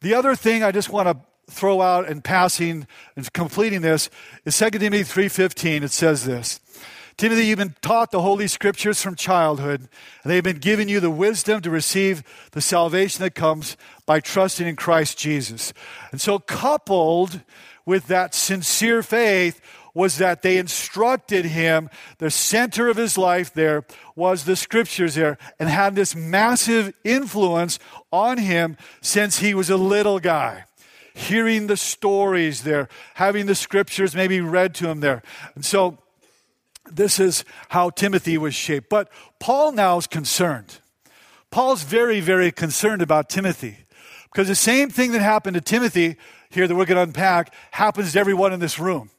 The 0.02 0.14
other 0.14 0.36
thing 0.36 0.64
I 0.64 0.72
just 0.72 0.90
want 0.90 1.08
to 1.08 1.18
throw 1.50 1.82
out 1.82 2.10
in 2.10 2.22
passing 2.22 2.86
and 3.16 3.32
completing 3.34 3.82
this 3.82 4.10
is 4.46 4.58
2 4.58 4.72
Timothy 4.72 5.04
3.15. 5.04 5.84
It 5.84 5.92
says 5.92 6.26
this. 6.26 6.60
Timothy, 7.18 7.48
you've 7.48 7.58
been 7.58 7.74
taught 7.82 8.12
the 8.12 8.22
Holy 8.22 8.48
Scriptures 8.48 9.02
from 9.02 9.16
childhood, 9.16 9.80
and 9.82 10.32
they've 10.32 10.44
been 10.44 10.60
giving 10.60 10.88
you 10.88 11.00
the 11.00 11.10
wisdom 11.10 11.62
to 11.62 11.72
receive 11.72 12.22
the 12.52 12.62
salvation 12.62 13.24
that 13.24 13.34
comes 13.34 13.76
by 14.06 14.20
trusting 14.20 14.68
in 14.68 14.76
Christ 14.76 15.18
Jesus. 15.18 15.74
And 16.12 16.22
so, 16.22 16.38
coupled 16.38 17.42
with 17.88 18.06
that 18.06 18.36
sincere 18.36 19.02
faith, 19.02 19.60
was 19.96 20.20
that 20.20 20.44
they 20.44 20.58
instructed 20.58 21.44
him, 21.44 21.90
the 22.20 22.30
center 22.30 22.88
of 22.88 22.98
his 22.98 23.18
life 23.18 23.52
there 23.52 23.84
was 24.16 24.44
the 24.44 24.56
scriptures 24.56 25.16
there, 25.16 25.40
and 25.60 25.70
had 25.70 25.96
this 25.96 26.16
massive 26.16 26.94
influence 27.04 27.80
on 28.12 28.38
him 28.38 28.78
since 29.02 29.40
he 29.40 29.56
was 29.56 29.72
a 29.72 29.78
little 29.78 30.20
guy 30.20 30.66
hearing 31.16 31.66
the 31.66 31.76
stories 31.76 32.62
there, 32.62 32.88
having 33.16 33.48
the 33.48 33.56
scriptures 33.56 34.16
maybe 34.16 34.40
read 34.40 34.76
to 34.76 34.88
him 34.88 35.00
there. 35.00 35.24
And 35.56 35.66
so 35.66 35.98
this 36.92 37.20
is 37.20 37.44
how 37.70 37.90
Timothy 37.90 38.38
was 38.38 38.56
shaped. 38.56 38.90
But 38.90 39.10
Paul 39.40 39.72
now 39.72 39.98
is 39.98 40.08
concerned. 40.08 40.80
Paul's 41.50 41.84
very, 41.84 42.20
very 42.20 42.52
concerned 42.52 43.02
about 43.02 43.30
Timothy 43.30 43.78
because 44.32 44.48
the 44.48 44.56
same 44.56 44.90
thing 44.90 45.12
that 45.14 45.22
happened 45.22 45.56
to 45.56 45.62
Timothy 45.62 46.18
here 46.50 46.68
that 46.68 46.76
we're 46.76 46.86
going 46.86 46.98
to 46.98 47.04
unpack 47.04 47.54
happens 47.72 48.14
to 48.14 48.20
everyone 48.20 48.54
in 48.54 48.60
this 48.60 48.80
room. 48.80 49.10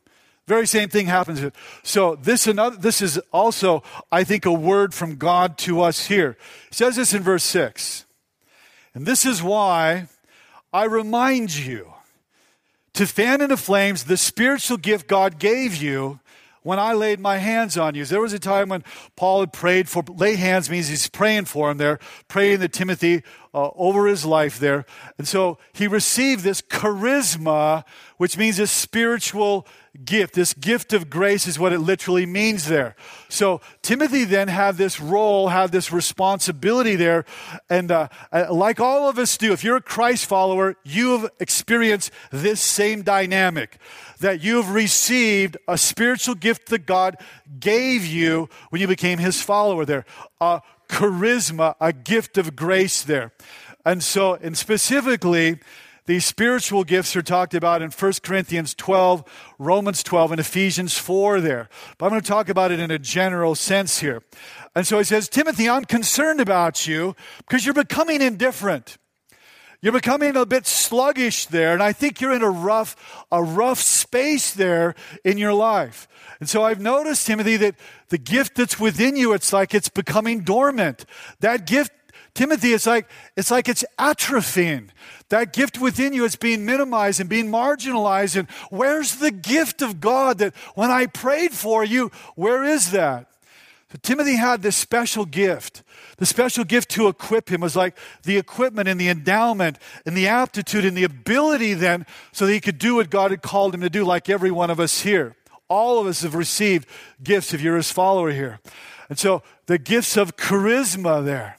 Very 0.46 0.66
same 0.66 0.88
thing 0.88 1.06
happens. 1.06 1.42
So 1.82 2.14
this 2.16 2.46
another, 2.46 2.76
this 2.76 3.02
is 3.02 3.18
also, 3.32 3.82
I 4.10 4.24
think, 4.24 4.46
a 4.46 4.52
word 4.52 4.94
from 4.94 5.16
God 5.16 5.58
to 5.58 5.82
us 5.82 6.06
here. 6.06 6.38
It 6.68 6.74
says 6.74 6.96
this 6.96 7.12
in 7.12 7.22
verse 7.22 7.44
six, 7.44 8.06
and 8.94 9.04
this 9.04 9.26
is 9.26 9.42
why 9.42 10.08
I 10.72 10.84
remind 10.84 11.54
you 11.54 11.92
to 12.94 13.06
fan 13.06 13.42
into 13.42 13.58
flames 13.58 14.04
the 14.04 14.16
spiritual 14.16 14.78
gift 14.78 15.06
God 15.06 15.38
gave 15.38 15.76
you 15.76 16.18
when 16.62 16.78
I 16.78 16.92
laid 16.92 17.20
my 17.20 17.38
hands 17.38 17.76
on 17.76 17.94
you. 17.94 18.04
There 18.04 18.20
was 18.20 18.32
a 18.32 18.38
time 18.38 18.68
when 18.68 18.84
Paul 19.16 19.40
had 19.40 19.52
prayed 19.52 19.88
for, 19.88 20.02
lay 20.08 20.36
hands 20.36 20.70
means 20.70 20.88
he's 20.88 21.08
praying 21.08 21.46
for 21.46 21.70
him 21.70 21.78
there, 21.78 21.98
praying 22.28 22.60
that 22.60 22.72
Timothy 22.72 23.22
uh, 23.54 23.70
over 23.74 24.06
his 24.06 24.24
life 24.24 24.58
there. 24.58 24.84
And 25.18 25.26
so 25.26 25.58
he 25.72 25.86
received 25.86 26.44
this 26.44 26.60
charisma, 26.62 27.84
which 28.16 28.36
means 28.36 28.58
a 28.58 28.66
spiritual 28.66 29.66
gift. 30.04 30.34
This 30.34 30.54
gift 30.54 30.92
of 30.92 31.10
grace 31.10 31.46
is 31.46 31.58
what 31.58 31.72
it 31.72 31.80
literally 31.80 32.26
means 32.26 32.66
there. 32.66 32.94
So 33.28 33.60
Timothy 33.82 34.24
then 34.24 34.48
had 34.48 34.76
this 34.76 35.00
role, 35.00 35.48
had 35.48 35.72
this 35.72 35.92
responsibility 35.92 36.96
there. 36.96 37.24
And 37.68 37.90
uh, 37.90 38.08
uh, 38.32 38.46
like 38.52 38.80
all 38.80 39.08
of 39.08 39.18
us 39.18 39.36
do, 39.36 39.52
if 39.52 39.64
you're 39.64 39.76
a 39.76 39.82
Christ 39.82 40.26
follower, 40.26 40.76
you 40.84 41.18
have 41.18 41.30
experienced 41.40 42.10
this 42.30 42.60
same 42.60 43.02
dynamic 43.02 43.78
that 44.20 44.42
you've 44.42 44.70
received 44.70 45.56
a 45.66 45.78
spiritual 45.78 46.34
gift 46.34 46.68
that 46.68 46.86
God 46.86 47.16
gave 47.60 48.04
you 48.04 48.48
when 48.70 48.80
you 48.80 48.88
became 48.88 49.18
his 49.18 49.40
follower 49.40 49.84
there. 49.84 50.04
A 50.40 50.62
charisma, 50.88 51.74
a 51.80 51.92
gift 51.92 52.38
of 52.38 52.56
grace 52.56 53.02
there. 53.02 53.32
And 53.84 54.02
so, 54.02 54.34
and 54.34 54.56
specifically, 54.56 55.58
these 56.08 56.24
spiritual 56.24 56.84
gifts 56.84 57.14
are 57.16 57.22
talked 57.22 57.52
about 57.52 57.82
in 57.82 57.90
1 57.90 58.12
Corinthians 58.22 58.74
12, 58.74 59.52
Romans 59.58 60.02
12, 60.02 60.32
and 60.32 60.40
Ephesians 60.40 60.96
4 60.96 61.42
there. 61.42 61.68
But 61.98 62.06
I'm 62.06 62.10
going 62.12 62.22
to 62.22 62.26
talk 62.26 62.48
about 62.48 62.72
it 62.72 62.80
in 62.80 62.90
a 62.90 62.98
general 62.98 63.54
sense 63.54 63.98
here. 63.98 64.22
And 64.74 64.86
so 64.86 64.96
he 64.96 65.04
says, 65.04 65.28
Timothy, 65.28 65.68
I'm 65.68 65.84
concerned 65.84 66.40
about 66.40 66.86
you 66.86 67.14
because 67.40 67.66
you're 67.66 67.74
becoming 67.74 68.22
indifferent. 68.22 68.96
You're 69.82 69.92
becoming 69.92 70.34
a 70.34 70.46
bit 70.46 70.66
sluggish 70.66 71.44
there, 71.44 71.74
and 71.74 71.82
I 71.82 71.92
think 71.92 72.22
you're 72.22 72.32
in 72.32 72.42
a 72.42 72.50
rough, 72.50 73.26
a 73.30 73.42
rough 73.42 73.78
space 73.78 74.54
there 74.54 74.94
in 75.26 75.36
your 75.36 75.52
life. 75.52 76.08
And 76.40 76.48
so 76.48 76.64
I've 76.64 76.80
noticed, 76.80 77.26
Timothy, 77.26 77.58
that 77.58 77.74
the 78.08 78.18
gift 78.18 78.54
that's 78.54 78.80
within 78.80 79.14
you, 79.14 79.34
it's 79.34 79.52
like 79.52 79.74
it's 79.74 79.90
becoming 79.90 80.40
dormant. 80.40 81.04
That 81.40 81.66
gift, 81.66 81.92
Timothy, 82.38 82.72
it's 82.72 82.86
like 82.86 83.10
it's 83.36 83.50
like 83.50 83.68
it's 83.68 83.84
atrophying. 83.98 84.90
That 85.28 85.52
gift 85.52 85.80
within 85.80 86.12
you 86.12 86.24
is 86.24 86.36
being 86.36 86.64
minimized 86.64 87.18
and 87.18 87.28
being 87.28 87.50
marginalized. 87.50 88.36
And 88.36 88.48
where's 88.70 89.16
the 89.16 89.32
gift 89.32 89.82
of 89.82 89.98
God 89.98 90.38
that 90.38 90.54
when 90.76 90.88
I 90.88 91.06
prayed 91.06 91.50
for 91.50 91.82
you, 91.82 92.12
where 92.36 92.62
is 92.62 92.92
that? 92.92 93.26
So 93.90 93.98
Timothy 94.00 94.36
had 94.36 94.62
this 94.62 94.76
special 94.76 95.24
gift. 95.24 95.82
The 96.18 96.26
special 96.26 96.62
gift 96.62 96.90
to 96.90 97.08
equip 97.08 97.48
him 97.48 97.60
was 97.60 97.74
like 97.74 97.98
the 98.22 98.38
equipment 98.38 98.88
and 98.88 99.00
the 99.00 99.08
endowment 99.08 99.76
and 100.06 100.16
the 100.16 100.28
aptitude 100.28 100.84
and 100.84 100.96
the 100.96 101.02
ability 101.02 101.74
then 101.74 102.06
so 102.30 102.46
that 102.46 102.52
he 102.52 102.60
could 102.60 102.78
do 102.78 102.94
what 102.94 103.10
God 103.10 103.32
had 103.32 103.42
called 103.42 103.74
him 103.74 103.80
to 103.80 103.90
do, 103.90 104.04
like 104.04 104.28
every 104.28 104.52
one 104.52 104.70
of 104.70 104.78
us 104.78 105.00
here. 105.00 105.34
All 105.66 105.98
of 105.98 106.06
us 106.06 106.22
have 106.22 106.36
received 106.36 106.86
gifts 107.20 107.52
if 107.52 107.60
you're 107.60 107.76
his 107.76 107.90
follower 107.90 108.30
here. 108.30 108.60
And 109.08 109.18
so 109.18 109.42
the 109.66 109.78
gifts 109.78 110.16
of 110.16 110.36
charisma 110.36 111.24
there 111.24 111.57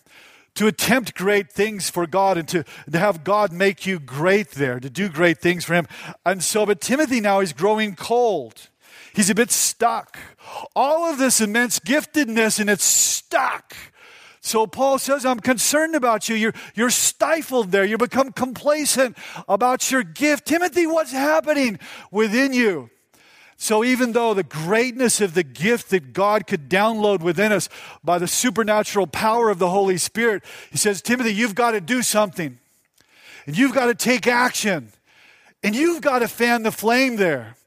to 0.59 0.67
attempt 0.67 1.15
great 1.15 1.49
things 1.49 1.89
for 1.89 2.05
God 2.05 2.37
and 2.37 2.45
to, 2.49 2.65
to 2.91 2.99
have 2.99 3.23
God 3.23 3.53
make 3.53 3.85
you 3.85 3.97
great 3.97 4.51
there, 4.51 4.77
to 4.77 4.89
do 4.89 5.07
great 5.07 5.37
things 5.37 5.63
for 5.63 5.73
Him. 5.73 5.87
And 6.25 6.43
so, 6.43 6.65
but 6.65 6.81
Timothy 6.81 7.21
now 7.21 7.39
is 7.39 7.53
growing 7.53 7.95
cold. 7.95 8.67
He's 9.15 9.29
a 9.29 9.35
bit 9.35 9.51
stuck. 9.51 10.19
All 10.75 11.09
of 11.09 11.17
this 11.17 11.39
immense 11.39 11.79
giftedness 11.79 12.59
and 12.59 12.69
it's 12.69 12.83
stuck. 12.83 13.73
So 14.41 14.67
Paul 14.67 14.99
says, 14.99 15.25
I'm 15.25 15.39
concerned 15.39 15.95
about 15.95 16.27
you. 16.27 16.35
You're, 16.35 16.53
you're 16.75 16.89
stifled 16.89 17.71
there. 17.71 17.85
You 17.85 17.97
become 17.97 18.33
complacent 18.33 19.17
about 19.47 19.89
your 19.89 20.03
gift. 20.03 20.45
Timothy, 20.45 20.85
what's 20.85 21.13
happening 21.13 21.79
within 22.11 22.51
you? 22.51 22.89
So, 23.61 23.83
even 23.83 24.13
though 24.13 24.33
the 24.33 24.43
greatness 24.43 25.19
of 25.19 25.33
the 25.33 25.43
gift 25.43 25.89
that 25.89 26.13
God 26.13 26.47
could 26.47 26.69
download 26.69 27.19
within 27.19 27.51
us 27.51 27.67
by 28.01 28.17
the 28.17 28.25
supernatural 28.25 29.05
power 29.05 29.49
of 29.49 29.59
the 29.59 29.69
Holy 29.69 29.97
Spirit, 29.97 30.45
he 30.71 30.77
says, 30.77 31.01
Timothy, 31.01 31.33
you've 31.33 31.55
got 31.55 31.71
to 31.71 31.81
do 31.81 32.01
something. 32.01 32.57
And 33.45 33.57
you've 33.57 33.73
got 33.73 33.87
to 33.87 33.95
take 33.95 34.27
action. 34.27 34.93
And 35.61 35.75
you've 35.75 35.99
got 35.99 36.19
to 36.19 36.29
fan 36.29 36.63
the 36.63 36.71
flame 36.71 37.17
there. 37.17 37.57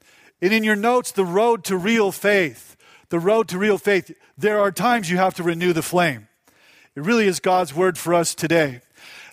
And 0.41 0.51
in 0.51 0.63
your 0.63 0.75
notes, 0.75 1.11
the 1.11 1.25
road 1.25 1.63
to 1.65 1.77
real 1.77 2.11
faith, 2.11 2.75
the 3.09 3.19
road 3.19 3.47
to 3.49 3.59
real 3.59 3.77
faith, 3.77 4.11
there 4.35 4.59
are 4.59 4.71
times 4.71 5.11
you 5.11 5.17
have 5.17 5.35
to 5.35 5.43
renew 5.43 5.73
the 5.73 5.83
flame. 5.83 6.27
It 6.95 7.03
really 7.03 7.27
is 7.27 7.39
God's 7.39 7.75
word 7.75 7.99
for 7.99 8.15
us 8.15 8.33
today. 8.33 8.81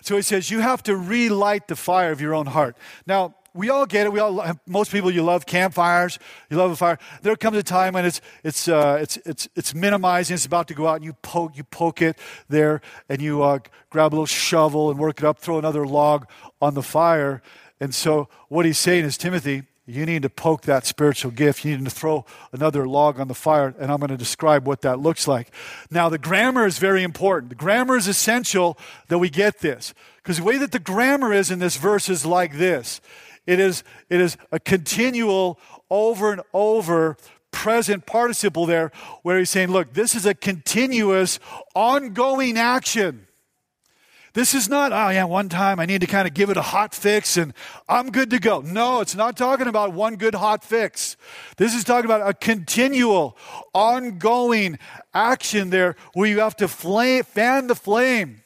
So 0.03 0.15
he 0.15 0.21
says, 0.21 0.51
you 0.51 0.59
have 0.59 0.83
to 0.83 0.95
relight 0.95 1.67
the 1.67 1.75
fire 1.75 2.11
of 2.11 2.21
your 2.21 2.35
own 2.35 2.45
heart. 2.45 2.77
Now, 3.07 3.33
we 3.53 3.69
all 3.69 3.85
get 3.85 4.05
it. 4.05 4.13
We 4.13 4.19
all, 4.19 4.43
most 4.65 4.91
people, 4.91 5.11
you 5.11 5.23
love 5.23 5.45
campfires. 5.45 6.19
You 6.49 6.57
love 6.57 6.71
a 6.71 6.75
fire. 6.75 6.97
There 7.21 7.35
comes 7.35 7.57
a 7.57 7.63
time 7.63 7.93
when 7.93 8.05
it's 8.05 8.21
it's 8.43 8.67
uh, 8.67 8.99
it's 9.01 9.17
it's 9.17 9.49
it's 9.55 9.75
minimizing. 9.75 10.35
It's 10.35 10.45
about 10.45 10.67
to 10.69 10.73
go 10.73 10.87
out, 10.87 10.95
and 10.95 11.05
you 11.05 11.13
poke 11.21 11.57
you 11.57 11.63
poke 11.65 12.01
it 12.01 12.17
there, 12.47 12.81
and 13.09 13.21
you 13.21 13.43
uh, 13.43 13.59
grab 13.89 14.13
a 14.13 14.15
little 14.15 14.25
shovel 14.25 14.89
and 14.89 14.99
work 14.99 15.19
it 15.19 15.25
up. 15.25 15.39
Throw 15.39 15.59
another 15.59 15.85
log 15.85 16.27
on 16.61 16.75
the 16.75 16.83
fire. 16.83 17.41
And 17.79 17.93
so, 17.95 18.29
what 18.47 18.65
he's 18.65 18.77
saying 18.77 19.05
is, 19.05 19.17
Timothy, 19.17 19.63
you 19.87 20.05
need 20.05 20.21
to 20.21 20.29
poke 20.29 20.61
that 20.61 20.85
spiritual 20.85 21.31
gift. 21.31 21.65
You 21.65 21.75
need 21.75 21.85
to 21.85 21.91
throw 21.91 22.25
another 22.53 22.87
log 22.87 23.19
on 23.19 23.27
the 23.27 23.33
fire, 23.33 23.73
and 23.79 23.91
I'm 23.91 23.99
going 23.99 24.11
to 24.11 24.17
describe 24.17 24.67
what 24.67 24.81
that 24.81 24.99
looks 24.99 25.27
like. 25.27 25.51
Now, 25.89 26.07
the 26.07 26.19
grammar 26.19 26.65
is 26.65 26.77
very 26.77 27.03
important. 27.03 27.49
The 27.49 27.55
grammar 27.55 27.97
is 27.97 28.07
essential 28.07 28.77
that 29.07 29.17
we 29.17 29.29
get 29.29 29.59
this. 29.59 29.93
Because 30.17 30.37
the 30.37 30.43
way 30.43 30.57
that 30.57 30.71
the 30.71 30.79
grammar 30.79 31.33
is 31.33 31.49
in 31.49 31.57
this 31.57 31.77
verse 31.77 32.07
is 32.07 32.25
like 32.25 32.57
this 32.57 33.01
it 33.45 33.59
is, 33.59 33.83
it 34.09 34.21
is 34.21 34.37
a 34.51 34.59
continual, 34.59 35.59
over 35.89 36.31
and 36.31 36.41
over 36.53 37.17
present 37.51 38.05
participle 38.05 38.65
there 38.65 38.91
where 39.23 39.37
he's 39.37 39.49
saying, 39.49 39.69
look, 39.69 39.93
this 39.93 40.15
is 40.15 40.25
a 40.25 40.33
continuous, 40.33 41.39
ongoing 41.75 42.57
action. 42.57 43.27
This 44.33 44.53
is 44.53 44.69
not, 44.69 44.93
oh 44.93 45.09
yeah, 45.09 45.25
one 45.25 45.49
time 45.49 45.77
I 45.81 45.85
need 45.85 45.99
to 46.01 46.07
kind 46.07 46.25
of 46.25 46.33
give 46.33 46.49
it 46.49 46.55
a 46.55 46.61
hot 46.61 46.95
fix 46.95 47.35
and 47.35 47.53
I'm 47.89 48.11
good 48.11 48.29
to 48.29 48.39
go. 48.39 48.61
No, 48.61 49.01
it's 49.01 49.15
not 49.15 49.35
talking 49.35 49.67
about 49.67 49.91
one 49.91 50.15
good 50.15 50.35
hot 50.35 50.63
fix. 50.63 51.17
This 51.57 51.75
is 51.75 51.83
talking 51.83 52.05
about 52.05 52.27
a 52.27 52.33
continual, 52.33 53.37
ongoing 53.73 54.79
action 55.13 55.69
there 55.69 55.97
where 56.13 56.29
you 56.29 56.39
have 56.39 56.55
to 56.57 56.69
flame, 56.69 57.23
fan 57.23 57.67
the 57.67 57.75
flame 57.75 58.43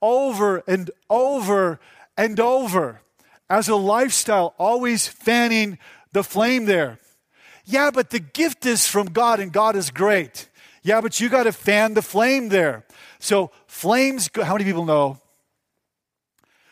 over 0.00 0.62
and 0.66 0.90
over 1.10 1.80
and 2.16 2.40
over 2.40 3.02
as 3.50 3.68
a 3.68 3.76
lifestyle, 3.76 4.54
always 4.58 5.06
fanning 5.06 5.78
the 6.12 6.24
flame 6.24 6.64
there. 6.66 6.98
Yeah, 7.64 7.90
but 7.90 8.10
the 8.10 8.18
gift 8.18 8.66
is 8.66 8.86
from 8.86 9.06
God 9.08 9.40
and 9.40 9.52
God 9.52 9.76
is 9.76 9.90
great. 9.90 10.48
Yeah, 10.82 11.00
but 11.00 11.20
you 11.20 11.28
got 11.28 11.44
to 11.44 11.52
fan 11.52 11.94
the 11.94 12.02
flame 12.02 12.50
there. 12.50 12.84
So, 13.18 13.50
flames, 13.66 14.28
how 14.34 14.52
many 14.52 14.64
people 14.64 14.84
know? 14.84 15.18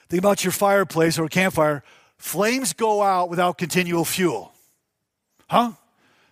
Think 0.08 0.18
about 0.18 0.44
your 0.44 0.52
fireplace 0.52 1.18
or 1.18 1.28
campfire. 1.28 1.82
Flames 2.18 2.74
go 2.74 3.02
out 3.02 3.30
without 3.30 3.56
continual 3.56 4.04
fuel. 4.04 4.52
Huh? 5.48 5.72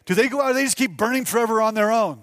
Do 0.05 0.14
they 0.14 0.29
go 0.29 0.40
out? 0.40 0.53
They 0.53 0.64
just 0.64 0.76
keep 0.76 0.96
burning 0.96 1.24
forever 1.24 1.62
on 1.62 1.74
their 1.74 1.90
own 1.90 2.20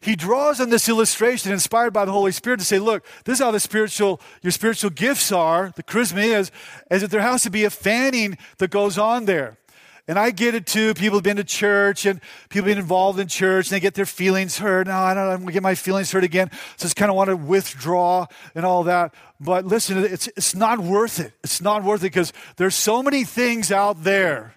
he 0.00 0.14
draws 0.14 0.60
on 0.60 0.70
this 0.70 0.88
illustration 0.88 1.50
inspired 1.50 1.92
by 1.92 2.04
the 2.04 2.12
Holy 2.12 2.30
Spirit 2.30 2.60
to 2.60 2.64
say, 2.64 2.78
look, 2.78 3.04
this 3.24 3.38
is 3.38 3.44
how 3.44 3.50
the 3.50 3.60
spiritual, 3.60 4.20
your 4.42 4.52
spiritual 4.52 4.90
gifts 4.90 5.32
are, 5.32 5.72
the 5.74 5.82
charisma 5.82 6.24
is, 6.38 6.52
is 6.90 7.02
that 7.02 7.10
there 7.10 7.20
has 7.20 7.42
to 7.42 7.50
be 7.50 7.64
a 7.64 7.70
fanning 7.70 8.38
that 8.58 8.70
goes 8.70 8.96
on 8.96 9.24
there. 9.24 9.58
And 10.06 10.18
I 10.18 10.30
get 10.30 10.54
it 10.54 10.66
too. 10.66 10.94
People 10.94 11.18
have 11.18 11.24
been 11.24 11.36
to 11.36 11.44
church 11.44 12.06
and 12.06 12.20
people 12.48 12.66
have 12.66 12.76
been 12.76 12.82
involved 12.82 13.18
in 13.18 13.28
church 13.28 13.66
and 13.66 13.76
they 13.76 13.80
get 13.80 13.92
their 13.92 14.06
feelings 14.06 14.56
hurt. 14.56 14.86
No, 14.86 14.94
I 14.94 15.12
don't 15.12 15.24
I'm 15.24 15.36
going 15.40 15.48
to 15.48 15.52
get 15.52 15.62
my 15.62 15.74
feelings 15.74 16.10
hurt 16.10 16.24
again. 16.24 16.50
So 16.76 16.84
just 16.84 16.96
kind 16.96 17.10
of 17.10 17.16
want 17.16 17.28
to 17.28 17.36
withdraw 17.36 18.26
and 18.54 18.64
all 18.64 18.84
that. 18.84 19.12
But 19.38 19.66
listen, 19.66 20.02
it's, 20.02 20.26
it's 20.28 20.54
not 20.54 20.78
worth 20.78 21.20
it. 21.20 21.32
It's 21.44 21.60
not 21.60 21.84
worth 21.84 22.00
it 22.00 22.04
because 22.04 22.32
there's 22.56 22.74
so 22.74 23.02
many 23.02 23.24
things 23.24 23.70
out 23.70 24.04
there 24.04 24.54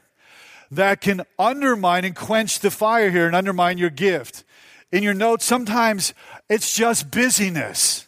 that 0.72 1.02
can 1.02 1.24
undermine 1.38 2.06
and 2.06 2.16
quench 2.16 2.60
the 2.60 2.72
fire 2.72 3.10
here 3.10 3.26
and 3.26 3.36
undermine 3.36 3.78
your 3.78 3.90
gift 3.90 4.46
in 4.92 5.04
your 5.04 5.14
notes, 5.14 5.46
sometimes 5.46 6.14
it's 6.50 6.74
just 6.74 7.12
busyness. 7.12 8.08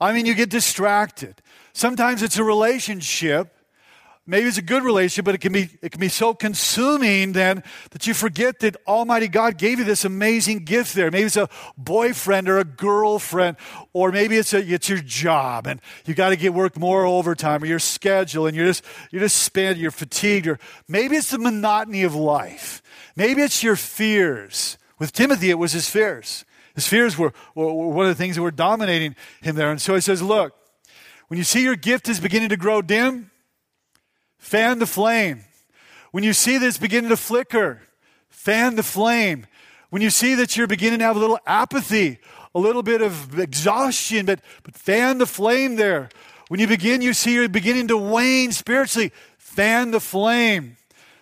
I 0.00 0.12
mean, 0.12 0.26
you 0.26 0.34
get 0.34 0.50
distracted. 0.50 1.40
Sometimes 1.72 2.22
it's 2.22 2.38
a 2.38 2.44
relationship. 2.44 3.52
Maybe 4.28 4.48
it's 4.48 4.58
a 4.58 4.62
good 4.62 4.82
relationship, 4.82 5.24
but 5.24 5.36
it 5.36 5.40
can 5.40 5.52
be 5.52 5.68
it 5.82 5.92
can 5.92 6.00
be 6.00 6.08
so 6.08 6.34
consuming 6.34 7.32
then 7.32 7.62
that 7.90 8.08
you 8.08 8.14
forget 8.14 8.58
that 8.58 8.76
Almighty 8.84 9.28
God 9.28 9.56
gave 9.56 9.78
you 9.78 9.84
this 9.84 10.04
amazing 10.04 10.64
gift 10.64 10.96
there. 10.96 11.12
Maybe 11.12 11.26
it's 11.26 11.36
a 11.36 11.48
boyfriend 11.78 12.48
or 12.48 12.58
a 12.58 12.64
girlfriend, 12.64 13.56
or 13.92 14.10
maybe 14.10 14.36
it's 14.36 14.52
a 14.52 14.58
it's 14.58 14.88
your 14.88 14.98
job 14.98 15.68
and 15.68 15.80
you 16.06 16.14
got 16.14 16.30
to 16.30 16.36
get 16.36 16.54
work 16.54 16.76
more 16.76 17.04
overtime 17.06 17.62
or 17.62 17.66
your 17.66 17.78
schedule 17.78 18.48
and 18.48 18.56
you're 18.56 18.66
just 18.66 18.84
you're 19.12 19.22
just 19.22 19.36
spent, 19.44 19.78
you're 19.78 19.92
fatigued, 19.92 20.48
or 20.48 20.58
maybe 20.88 21.14
it's 21.14 21.30
the 21.30 21.38
monotony 21.38 22.02
of 22.02 22.16
life. 22.16 22.82
Maybe 23.14 23.42
it's 23.42 23.62
your 23.62 23.76
fears. 23.76 24.76
With 24.98 25.12
Timothy, 25.12 25.50
it 25.50 25.58
was 25.58 25.72
his 25.72 25.88
fears. 25.88 26.44
His 26.74 26.86
fears 26.86 27.16
were, 27.18 27.32
were, 27.54 27.72
one 27.72 28.06
of 28.06 28.10
the 28.10 28.22
things 28.22 28.36
that 28.36 28.42
were 28.42 28.50
dominating 28.50 29.16
him 29.42 29.56
there. 29.56 29.70
And 29.70 29.80
so 29.80 29.94
he 29.94 30.00
says, 30.00 30.22
Look, 30.22 30.54
when 31.28 31.38
you 31.38 31.44
see 31.44 31.62
your 31.62 31.76
gift 31.76 32.08
is 32.08 32.20
beginning 32.20 32.50
to 32.50 32.56
grow 32.56 32.82
dim, 32.82 33.30
fan 34.38 34.78
the 34.78 34.86
flame. 34.86 35.44
When 36.12 36.24
you 36.24 36.32
see 36.32 36.58
this 36.58 36.78
beginning 36.78 37.10
to 37.10 37.16
flicker, 37.16 37.82
fan 38.28 38.76
the 38.76 38.82
flame. 38.82 39.46
When 39.90 40.02
you 40.02 40.10
see 40.10 40.34
that 40.34 40.56
you're 40.56 40.66
beginning 40.66 41.00
to 41.00 41.04
have 41.04 41.16
a 41.16 41.20
little 41.20 41.38
apathy, 41.46 42.18
a 42.54 42.58
little 42.58 42.82
bit 42.82 43.02
of 43.02 43.38
exhaustion, 43.38 44.26
but, 44.26 44.40
but 44.62 44.74
fan 44.74 45.18
the 45.18 45.26
flame 45.26 45.76
there. 45.76 46.08
When 46.48 46.60
you 46.60 46.66
begin, 46.66 47.02
you 47.02 47.12
see 47.12 47.34
you're 47.34 47.48
beginning 47.48 47.88
to 47.88 47.96
wane 47.96 48.52
spiritually, 48.52 49.12
fan 49.36 49.90
the 49.90 50.00
flame. 50.00 50.76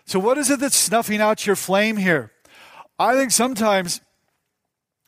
So, 0.04 0.18
what 0.18 0.36
is 0.36 0.50
it 0.50 0.60
that's 0.60 0.76
snuffing 0.76 1.20
out 1.20 1.46
your 1.46 1.56
flame 1.56 1.96
here? 1.96 2.30
I 2.98 3.14
think 3.14 3.30
sometimes 3.30 4.00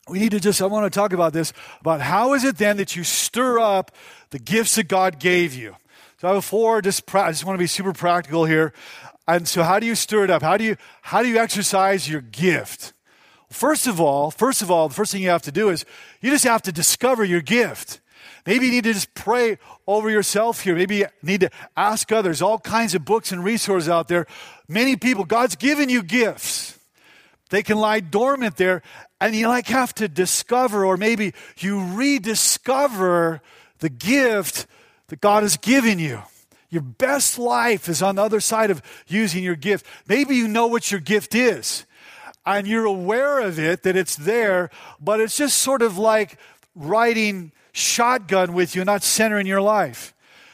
we 0.09 0.19
need 0.19 0.31
to 0.31 0.39
just, 0.39 0.61
I 0.61 0.65
want 0.65 0.91
to 0.91 0.95
talk 0.95 1.13
about 1.13 1.33
this, 1.33 1.53
about 1.81 2.01
how 2.01 2.33
is 2.33 2.43
it 2.43 2.57
then 2.57 2.77
that 2.77 2.95
you 2.95 3.03
stir 3.03 3.59
up 3.59 3.91
the 4.29 4.39
gifts 4.39 4.75
that 4.75 4.87
God 4.87 5.19
gave 5.19 5.53
you? 5.53 5.75
So 6.19 6.41
four, 6.41 6.81
just, 6.81 7.03
I 7.13 7.31
just 7.31 7.45
want 7.45 7.57
to 7.57 7.61
be 7.61 7.67
super 7.67 7.93
practical 7.93 8.45
here. 8.45 8.73
And 9.27 9.47
so 9.47 9.63
how 9.63 9.79
do 9.79 9.85
you 9.85 9.95
stir 9.95 10.23
it 10.23 10.29
up? 10.29 10.41
How 10.41 10.57
do 10.57 10.63
you, 10.63 10.77
how 11.01 11.21
do 11.21 11.29
you 11.29 11.37
exercise 11.37 12.09
your 12.09 12.21
gift? 12.21 12.93
First 13.49 13.87
of 13.87 14.01
all, 14.01 14.31
first 14.31 14.61
of 14.61 14.71
all, 14.71 14.89
the 14.89 14.95
first 14.95 15.11
thing 15.11 15.21
you 15.21 15.29
have 15.29 15.41
to 15.43 15.51
do 15.51 15.69
is 15.69 15.85
you 16.21 16.31
just 16.31 16.43
have 16.43 16.61
to 16.63 16.71
discover 16.71 17.23
your 17.23 17.41
gift. 17.41 18.01
Maybe 18.45 18.65
you 18.65 18.71
need 18.71 18.85
to 18.85 18.93
just 18.93 19.13
pray 19.13 19.57
over 19.85 20.09
yourself 20.09 20.61
here. 20.61 20.75
Maybe 20.75 20.97
you 20.97 21.07
need 21.21 21.41
to 21.41 21.49
ask 21.75 22.11
others. 22.11 22.41
All 22.41 22.59
kinds 22.59 22.95
of 22.95 23.05
books 23.05 23.31
and 23.31 23.43
resources 23.43 23.89
out 23.89 24.07
there. 24.07 24.25
Many 24.67 24.95
people, 24.95 25.25
God's 25.25 25.55
given 25.55 25.89
you 25.89 26.01
gifts. 26.01 26.76
They 27.49 27.63
can 27.63 27.77
lie 27.77 27.99
dormant 27.99 28.57
there, 28.57 28.81
and 29.21 29.35
you 29.35 29.47
like 29.47 29.67
have 29.67 29.93
to 29.95 30.07
discover, 30.07 30.85
or 30.85 30.97
maybe 30.97 31.33
you 31.57 31.83
rediscover 31.93 33.41
the 33.79 33.89
gift 33.89 34.67
that 35.07 35.21
God 35.21 35.43
has 35.43 35.57
given 35.57 35.99
you. 35.99 36.21
Your 36.69 36.81
best 36.81 37.39
life 37.39 37.87
is 37.87 38.01
on 38.01 38.15
the 38.15 38.23
other 38.23 38.41
side 38.41 38.71
of 38.71 38.81
using 39.07 39.43
your 39.43 39.55
gift. 39.55 39.85
Maybe 40.07 40.35
you 40.35 40.47
know 40.47 40.67
what 40.67 40.91
your 40.91 40.99
gift 40.99 41.33
is 41.33 41.85
and 42.47 42.65
you're 42.65 42.85
aware 42.85 43.41
of 43.41 43.59
it, 43.59 43.83
that 43.83 43.97
it's 43.97 44.15
there, 44.15 44.69
but 45.01 45.19
it's 45.19 45.35
just 45.35 45.59
sort 45.59 45.81
of 45.81 45.97
like 45.97 46.39
riding 46.75 47.51
shotgun 47.73 48.53
with 48.53 48.73
you, 48.73 48.85
not 48.85 49.03
centering 49.03 49.45
your 49.45 49.61
life. 49.61 50.13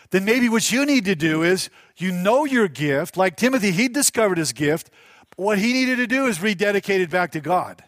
Then 0.10 0.26
maybe 0.26 0.50
what 0.50 0.72
you 0.72 0.86
need 0.86 1.06
to 1.06 1.16
do 1.16 1.44
is 1.44 1.70
you 1.98 2.12
know 2.12 2.46
your 2.46 2.68
gift. 2.68 3.16
Like 3.16 3.38
Timothy, 3.38 3.72
he 3.72 3.88
discovered 3.88 4.40
his 4.40 4.54
gift. 4.54 4.90
What 5.36 5.58
he 5.60 5.74
needed 5.74 5.98
to 5.98 6.08
do 6.08 6.28
is 6.28 6.42
rededicate 6.42 7.02
it 7.02 7.10
back 7.10 7.32
to 7.32 7.40
God. 7.40 7.84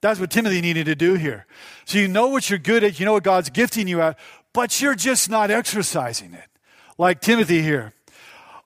That's 0.00 0.18
what 0.18 0.30
Timothy 0.30 0.60
needed 0.60 0.86
to 0.86 0.94
do 0.94 1.14
here. 1.14 1.46
So 1.84 1.98
you 1.98 2.08
know 2.08 2.28
what 2.28 2.48
you're 2.48 2.58
good 2.58 2.84
at, 2.84 2.98
you 2.98 3.06
know 3.06 3.12
what 3.12 3.22
God's 3.22 3.50
gifting 3.50 3.86
you 3.86 4.00
at, 4.00 4.18
but 4.52 4.80
you're 4.80 4.94
just 4.94 5.28
not 5.28 5.50
exercising 5.50 6.34
it, 6.34 6.48
like 6.98 7.20
Timothy 7.20 7.62
here. 7.62 7.92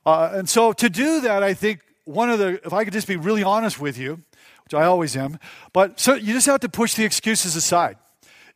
Uh, 0.07 0.31
and 0.33 0.49
so 0.49 0.73
to 0.73 0.89
do 0.89 1.21
that, 1.23 1.43
I 1.43 1.55
think 1.55 1.81
one 2.05 2.31
of 2.31 2.39
the, 2.39 2.61
if 2.65 2.73
I 2.73 2.85
could 2.85 2.93
just 2.93 3.09
be 3.09 3.17
really 3.17 3.43
honest 3.43 3.81
with 3.81 3.99
you, 3.99 4.23
which 4.65 4.75
I 4.75 4.85
always 4.85 5.17
am, 5.17 5.39
but 5.73 5.99
so 5.99 6.15
you 6.15 6.33
just 6.33 6.47
have 6.47 6.61
to 6.61 6.69
push 6.69 6.95
the 6.95 7.05
excuses 7.05 7.57
aside 7.57 7.97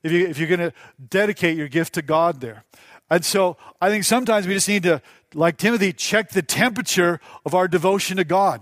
if, 0.02 0.12
you, 0.12 0.26
if 0.26 0.38
you're 0.38 0.48
going 0.48 0.60
to 0.60 0.72
dedicate 1.08 1.56
your 1.56 1.68
gift 1.68 1.94
to 1.94 2.02
God 2.02 2.40
there. 2.40 2.64
And 3.10 3.24
so 3.24 3.56
I 3.80 3.88
think 3.88 4.04
sometimes 4.04 4.46
we 4.46 4.54
just 4.54 4.68
need 4.68 4.82
to, 4.84 5.02
like 5.34 5.56
Timothy, 5.56 5.92
check 5.92 6.30
the 6.30 6.42
temperature 6.42 7.20
of 7.44 7.54
our 7.54 7.66
devotion 7.66 8.18
to 8.18 8.24
God. 8.24 8.60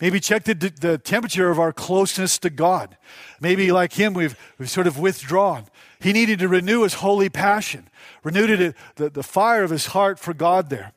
Maybe 0.00 0.20
check 0.20 0.44
the, 0.44 0.54
the 0.54 0.96
temperature 0.98 1.50
of 1.50 1.58
our 1.58 1.72
closeness 1.72 2.38
to 2.38 2.50
God. 2.50 2.96
Maybe, 3.40 3.72
like 3.72 3.94
him, 3.94 4.14
we've, 4.14 4.36
we've 4.56 4.70
sort 4.70 4.86
of 4.86 4.98
withdrawn. 4.98 5.64
He 6.00 6.12
needed 6.12 6.38
to 6.38 6.48
renew 6.48 6.82
his 6.82 6.94
holy 6.94 7.28
passion, 7.28 7.88
renewed 8.22 8.50
it, 8.50 8.76
the, 8.94 9.10
the 9.10 9.24
fire 9.24 9.64
of 9.64 9.70
his 9.70 9.86
heart 9.86 10.20
for 10.20 10.32
God 10.32 10.70
there. 10.70 10.92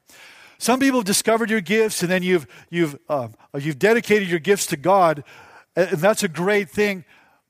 Some 0.59 0.79
people 0.79 0.99
have 0.99 1.05
discovered 1.05 1.49
your 1.49 1.61
gifts, 1.61 2.03
and 2.03 2.11
then 2.11 2.21
you've, 2.21 2.45
you've, 2.69 2.99
um, 3.09 3.33
you've 3.57 3.79
dedicated 3.79 4.29
your 4.29 4.39
gifts 4.39 4.67
to 4.67 4.77
God, 4.77 5.23
and 5.75 5.97
that's 5.97 6.21
a 6.21 6.27
great 6.27 6.69
thing. 6.69 7.03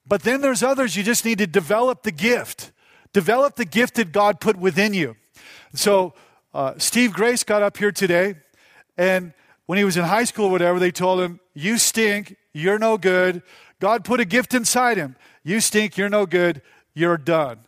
But 0.08 0.24
then 0.24 0.40
there's 0.40 0.64
others 0.64 0.96
you 0.96 1.04
just 1.04 1.26
need 1.26 1.40
to 1.40 1.48
develop 1.48 2.04
the 2.04 2.12
gift. 2.12 2.72
Develop 3.12 3.58
the 3.58 3.66
gift 3.66 3.96
that 3.96 4.14
God 4.14 4.40
put 4.40 4.56
within 4.56 4.94
you. 4.94 5.18
So, 5.74 6.14
uh, 6.54 6.76
Steve 6.78 7.12
Grace 7.12 7.44
got 7.44 7.62
up 7.62 7.76
here 7.76 7.92
today, 7.92 8.36
and 8.98 9.34
when 9.66 9.78
he 9.78 9.84
was 9.84 9.98
in 9.98 10.04
high 10.04 10.24
school 10.24 10.46
or 10.46 10.52
whatever, 10.52 10.80
they 10.80 10.92
told 10.92 11.22
him, 11.22 11.40
You 11.54 11.78
stink, 11.78 12.36
you're 12.54 12.80
no 12.80 12.98
good. 12.98 13.42
God 13.80 14.04
put 14.04 14.20
a 14.20 14.26
gift 14.26 14.54
inside 14.54 14.98
him. 14.98 15.16
You 15.44 15.60
stink, 15.60 15.98
you're 15.98 16.10
no 16.10 16.26
good, 16.26 16.62
you're 16.94 17.18
done. 17.18 17.60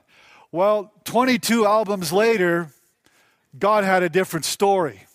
Well, 0.51 0.91
22 1.05 1.65
albums 1.65 2.13
later, 2.13 2.69
God 3.57 3.83
had 3.83 4.03
a 4.03 4.09
different 4.09 4.45
story. 4.45 5.05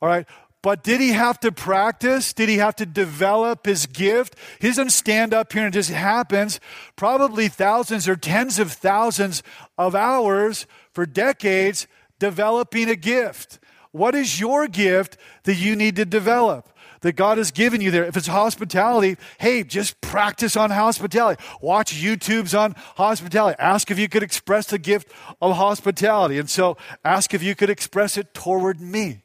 All 0.00 0.08
right. 0.08 0.26
But 0.62 0.84
did 0.84 1.00
he 1.00 1.10
have 1.10 1.40
to 1.40 1.50
practice? 1.50 2.32
Did 2.32 2.48
he 2.48 2.58
have 2.58 2.76
to 2.76 2.86
develop 2.86 3.66
his 3.66 3.86
gift? 3.86 4.36
He 4.60 4.68
doesn't 4.68 4.90
stand 4.90 5.34
up 5.34 5.52
here 5.52 5.64
and 5.64 5.74
just 5.74 5.90
happens. 5.90 6.60
Probably 6.94 7.48
thousands 7.48 8.08
or 8.08 8.14
tens 8.14 8.60
of 8.60 8.72
thousands 8.72 9.42
of 9.76 9.96
hours 9.96 10.66
for 10.92 11.04
decades 11.04 11.88
developing 12.20 12.88
a 12.88 12.94
gift. 12.94 13.58
What 13.92 14.14
is 14.14 14.40
your 14.40 14.66
gift 14.66 15.16
that 15.44 15.54
you 15.54 15.76
need 15.76 15.96
to 15.96 16.04
develop? 16.04 16.68
That 17.02 17.16
God 17.16 17.38
has 17.38 17.50
given 17.50 17.80
you 17.80 17.90
there. 17.90 18.04
If 18.04 18.16
it's 18.16 18.28
hospitality, 18.28 19.16
hey, 19.38 19.64
just 19.64 20.00
practice 20.00 20.56
on 20.56 20.70
hospitality. 20.70 21.42
Watch 21.60 21.94
YouTubes 21.94 22.58
on 22.58 22.74
hospitality. 22.96 23.56
Ask 23.58 23.90
if 23.90 23.98
you 23.98 24.08
could 24.08 24.22
express 24.22 24.66
the 24.66 24.78
gift 24.78 25.10
of 25.40 25.56
hospitality. 25.56 26.38
And 26.38 26.48
so 26.48 26.76
ask 27.04 27.34
if 27.34 27.42
you 27.42 27.54
could 27.54 27.70
express 27.70 28.16
it 28.16 28.32
toward 28.34 28.80
me. 28.80 29.22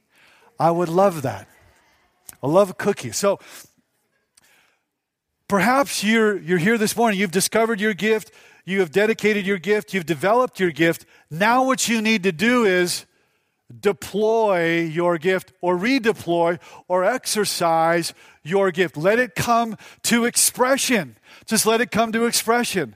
I 0.60 0.72
would 0.72 0.90
love 0.90 1.22
that. 1.22 1.48
I 2.42 2.48
love 2.48 2.78
cookies. 2.78 3.16
So 3.16 3.40
perhaps 5.48 6.04
you're, 6.04 6.38
you're 6.38 6.58
here 6.58 6.80
this 6.80 6.98
morning. 6.98 7.20
You've 7.20 7.32
discovered 7.32 7.80
your 7.80 7.94
gift. 7.94 8.32
You 8.66 8.80
have 8.80 8.92
dedicated 8.92 9.46
your 9.46 9.60
gift. 9.60 9.94
You've 9.94 10.06
developed 10.06 10.60
your 10.60 10.72
gift. 10.72 11.06
Now, 11.30 11.64
what 11.64 11.88
you 11.88 12.02
need 12.02 12.24
to 12.24 12.32
do 12.32 12.66
is 12.66 13.06
deploy 13.80 14.82
your 14.82 15.18
gift 15.18 15.54
or 15.62 15.78
redeploy 15.78 16.60
or 16.88 17.04
exercise 17.04 18.14
your 18.44 18.72
gift. 18.72 18.98
Let 18.98 19.20
it 19.20 19.36
come 19.36 19.78
to 20.04 20.26
expression. 20.26 21.18
Just 21.46 21.66
let 21.66 21.82
it 21.82 21.92
come 21.92 22.12
to 22.14 22.26
expression. 22.26 22.96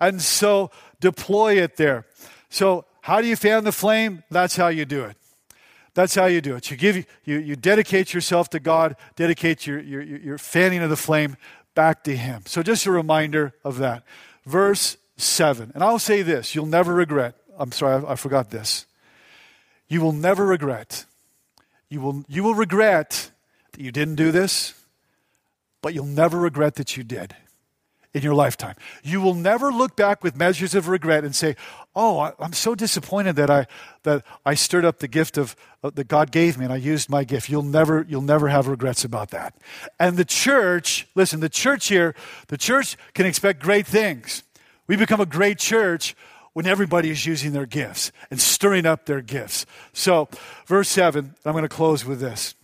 And 0.00 0.20
so 0.20 0.70
deploy 1.00 1.54
it 1.54 1.76
there. 1.76 2.06
So, 2.48 2.84
how 3.02 3.22
do 3.22 3.28
you 3.28 3.36
fan 3.36 3.64
the 3.64 3.72
flame? 3.72 4.24
That's 4.30 4.56
how 4.56 4.68
you 4.68 4.84
do 4.84 5.04
it. 5.04 5.16
That's 5.94 6.14
how 6.14 6.26
you 6.26 6.40
do 6.40 6.54
it. 6.56 6.70
You 6.70 6.76
give 6.76 6.96
you, 6.96 7.04
you 7.38 7.56
dedicate 7.56 8.12
yourself 8.12 8.50
to 8.50 8.60
God, 8.60 8.96
dedicate 9.16 9.66
your, 9.66 9.80
your, 9.80 10.02
your 10.02 10.38
fanning 10.38 10.80
of 10.82 10.90
the 10.90 10.96
flame 10.96 11.36
back 11.74 12.04
to 12.04 12.16
Him. 12.16 12.42
So 12.46 12.62
just 12.62 12.86
a 12.86 12.90
reminder 12.90 13.54
of 13.64 13.78
that. 13.78 14.04
Verse 14.44 14.96
7. 15.16 15.72
And 15.74 15.82
I'll 15.82 15.98
say 15.98 16.22
this 16.22 16.54
you'll 16.54 16.66
never 16.66 16.94
regret. 16.94 17.36
I'm 17.58 17.72
sorry, 17.72 18.04
I, 18.04 18.12
I 18.12 18.14
forgot 18.16 18.50
this. 18.50 18.86
You 19.90 20.00
will 20.00 20.12
never 20.12 20.46
regret. 20.46 21.04
You 21.90 22.00
will, 22.00 22.24
you 22.28 22.44
will 22.44 22.54
regret 22.54 23.32
that 23.72 23.80
you 23.80 23.90
didn't 23.90 24.14
do 24.14 24.30
this, 24.30 24.72
but 25.82 25.92
you'll 25.92 26.06
never 26.06 26.38
regret 26.38 26.76
that 26.76 26.96
you 26.96 27.02
did 27.02 27.34
in 28.14 28.22
your 28.22 28.34
lifetime. 28.34 28.76
You 29.02 29.20
will 29.20 29.34
never 29.34 29.72
look 29.72 29.96
back 29.96 30.22
with 30.22 30.36
measures 30.36 30.76
of 30.76 30.86
regret 30.86 31.24
and 31.24 31.34
say, 31.34 31.56
"Oh, 31.94 32.20
I, 32.20 32.32
am 32.40 32.52
so 32.52 32.76
disappointed 32.76 33.34
that 33.34 33.50
I 33.50 33.66
that 34.04 34.24
I 34.46 34.54
stirred 34.54 34.84
up 34.84 35.00
the 35.00 35.08
gift 35.08 35.36
of 35.36 35.56
uh, 35.82 35.90
that 35.94 36.06
God 36.06 36.30
gave 36.30 36.56
me 36.56 36.64
and 36.64 36.72
I 36.72 36.76
used 36.76 37.10
my 37.10 37.24
gift." 37.24 37.48
You'll 37.48 37.62
never 37.62 38.06
you'll 38.08 38.22
never 38.22 38.48
have 38.48 38.68
regrets 38.68 39.04
about 39.04 39.30
that. 39.30 39.54
And 39.98 40.16
the 40.16 40.24
church, 40.24 41.08
listen, 41.16 41.40
the 41.40 41.48
church 41.48 41.88
here, 41.88 42.14
the 42.46 42.58
church 42.58 42.96
can 43.14 43.26
expect 43.26 43.60
great 43.60 43.88
things. 43.88 44.44
We 44.86 44.96
become 44.96 45.20
a 45.20 45.26
great 45.26 45.58
church 45.58 46.14
when 46.52 46.66
everybody 46.66 47.10
is 47.10 47.26
using 47.26 47.52
their 47.52 47.66
gifts 47.66 48.12
and 48.30 48.40
stirring 48.40 48.86
up 48.86 49.06
their 49.06 49.20
gifts. 49.20 49.66
So, 49.92 50.28
verse 50.66 50.88
7, 50.88 51.34
I'm 51.44 51.52
going 51.52 51.62
to 51.62 51.68
close 51.68 52.04
with 52.04 52.20
this. 52.20 52.54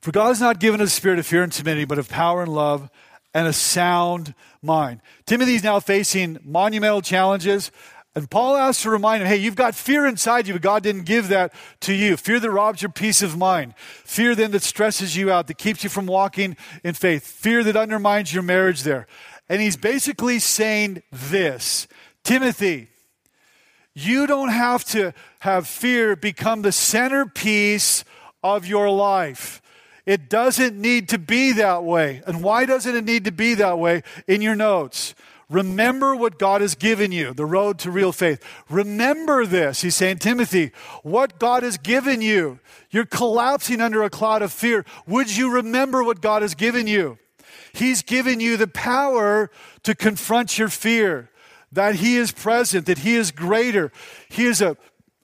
For 0.00 0.12
God 0.12 0.28
has 0.28 0.40
not 0.40 0.60
given 0.60 0.80
us 0.80 0.88
a 0.88 0.94
spirit 0.94 1.18
of 1.18 1.26
fear 1.26 1.42
and 1.42 1.52
timidity, 1.52 1.84
but 1.84 1.98
of 1.98 2.08
power 2.08 2.42
and 2.42 2.52
love 2.52 2.88
and 3.34 3.46
a 3.46 3.52
sound 3.52 4.34
mind. 4.62 5.00
Timothy's 5.26 5.64
now 5.64 5.80
facing 5.80 6.38
monumental 6.44 7.02
challenges. 7.02 7.70
And 8.14 8.30
Paul 8.30 8.56
asks 8.56 8.84
to 8.84 8.90
remind 8.90 9.22
him, 9.22 9.28
hey, 9.28 9.36
you've 9.36 9.56
got 9.56 9.74
fear 9.74 10.06
inside 10.06 10.46
you, 10.46 10.54
but 10.54 10.62
God 10.62 10.82
didn't 10.82 11.04
give 11.04 11.28
that 11.28 11.52
to 11.80 11.92
you. 11.92 12.16
Fear 12.16 12.40
that 12.40 12.50
robs 12.50 12.80
your 12.80 12.90
peace 12.90 13.20
of 13.20 13.36
mind. 13.36 13.74
Fear 13.76 14.34
then 14.34 14.52
that 14.52 14.62
stresses 14.62 15.16
you 15.16 15.30
out, 15.30 15.48
that 15.48 15.58
keeps 15.58 15.84
you 15.84 15.90
from 15.90 16.06
walking 16.06 16.56
in 16.82 16.94
faith. 16.94 17.26
Fear 17.26 17.64
that 17.64 17.76
undermines 17.76 18.32
your 18.32 18.42
marriage 18.42 18.84
there. 18.84 19.06
And 19.50 19.60
he's 19.60 19.76
basically 19.76 20.38
saying 20.38 21.02
this 21.12 21.86
Timothy, 22.26 22.88
you 23.94 24.26
don't 24.26 24.48
have 24.48 24.84
to 24.86 25.14
have 25.38 25.68
fear 25.68 26.16
become 26.16 26.62
the 26.62 26.72
centerpiece 26.72 28.04
of 28.42 28.66
your 28.66 28.90
life. 28.90 29.62
It 30.06 30.28
doesn't 30.28 30.76
need 30.76 31.08
to 31.10 31.18
be 31.18 31.52
that 31.52 31.84
way. 31.84 32.22
And 32.26 32.42
why 32.42 32.66
doesn't 32.66 32.96
it 32.96 33.04
need 33.04 33.26
to 33.26 33.32
be 33.32 33.54
that 33.54 33.78
way? 33.78 34.02
In 34.26 34.42
your 34.42 34.56
notes. 34.56 35.14
Remember 35.48 36.16
what 36.16 36.36
God 36.36 36.62
has 36.62 36.74
given 36.74 37.12
you, 37.12 37.32
the 37.32 37.46
road 37.46 37.78
to 37.78 37.92
real 37.92 38.10
faith. 38.10 38.42
Remember 38.68 39.46
this. 39.46 39.82
He's 39.82 39.94
saying, 39.94 40.18
Timothy, 40.18 40.72
what 41.04 41.38
God 41.38 41.62
has 41.62 41.78
given 41.78 42.22
you. 42.22 42.58
You're 42.90 43.06
collapsing 43.06 43.80
under 43.80 44.02
a 44.02 44.10
cloud 44.10 44.42
of 44.42 44.52
fear. 44.52 44.84
Would 45.06 45.36
you 45.36 45.52
remember 45.52 46.02
what 46.02 46.20
God 46.20 46.42
has 46.42 46.56
given 46.56 46.88
you? 46.88 47.18
He's 47.72 48.02
given 48.02 48.40
you 48.40 48.56
the 48.56 48.66
power 48.66 49.48
to 49.84 49.94
confront 49.94 50.58
your 50.58 50.68
fear, 50.68 51.30
that 51.72 51.96
He 51.96 52.16
is 52.16 52.32
present, 52.32 52.86
that 52.86 52.98
He 52.98 53.16
is 53.16 53.30
greater. 53.30 53.92
He 54.28 54.46
is 54.46 54.60
a, 54.60 54.76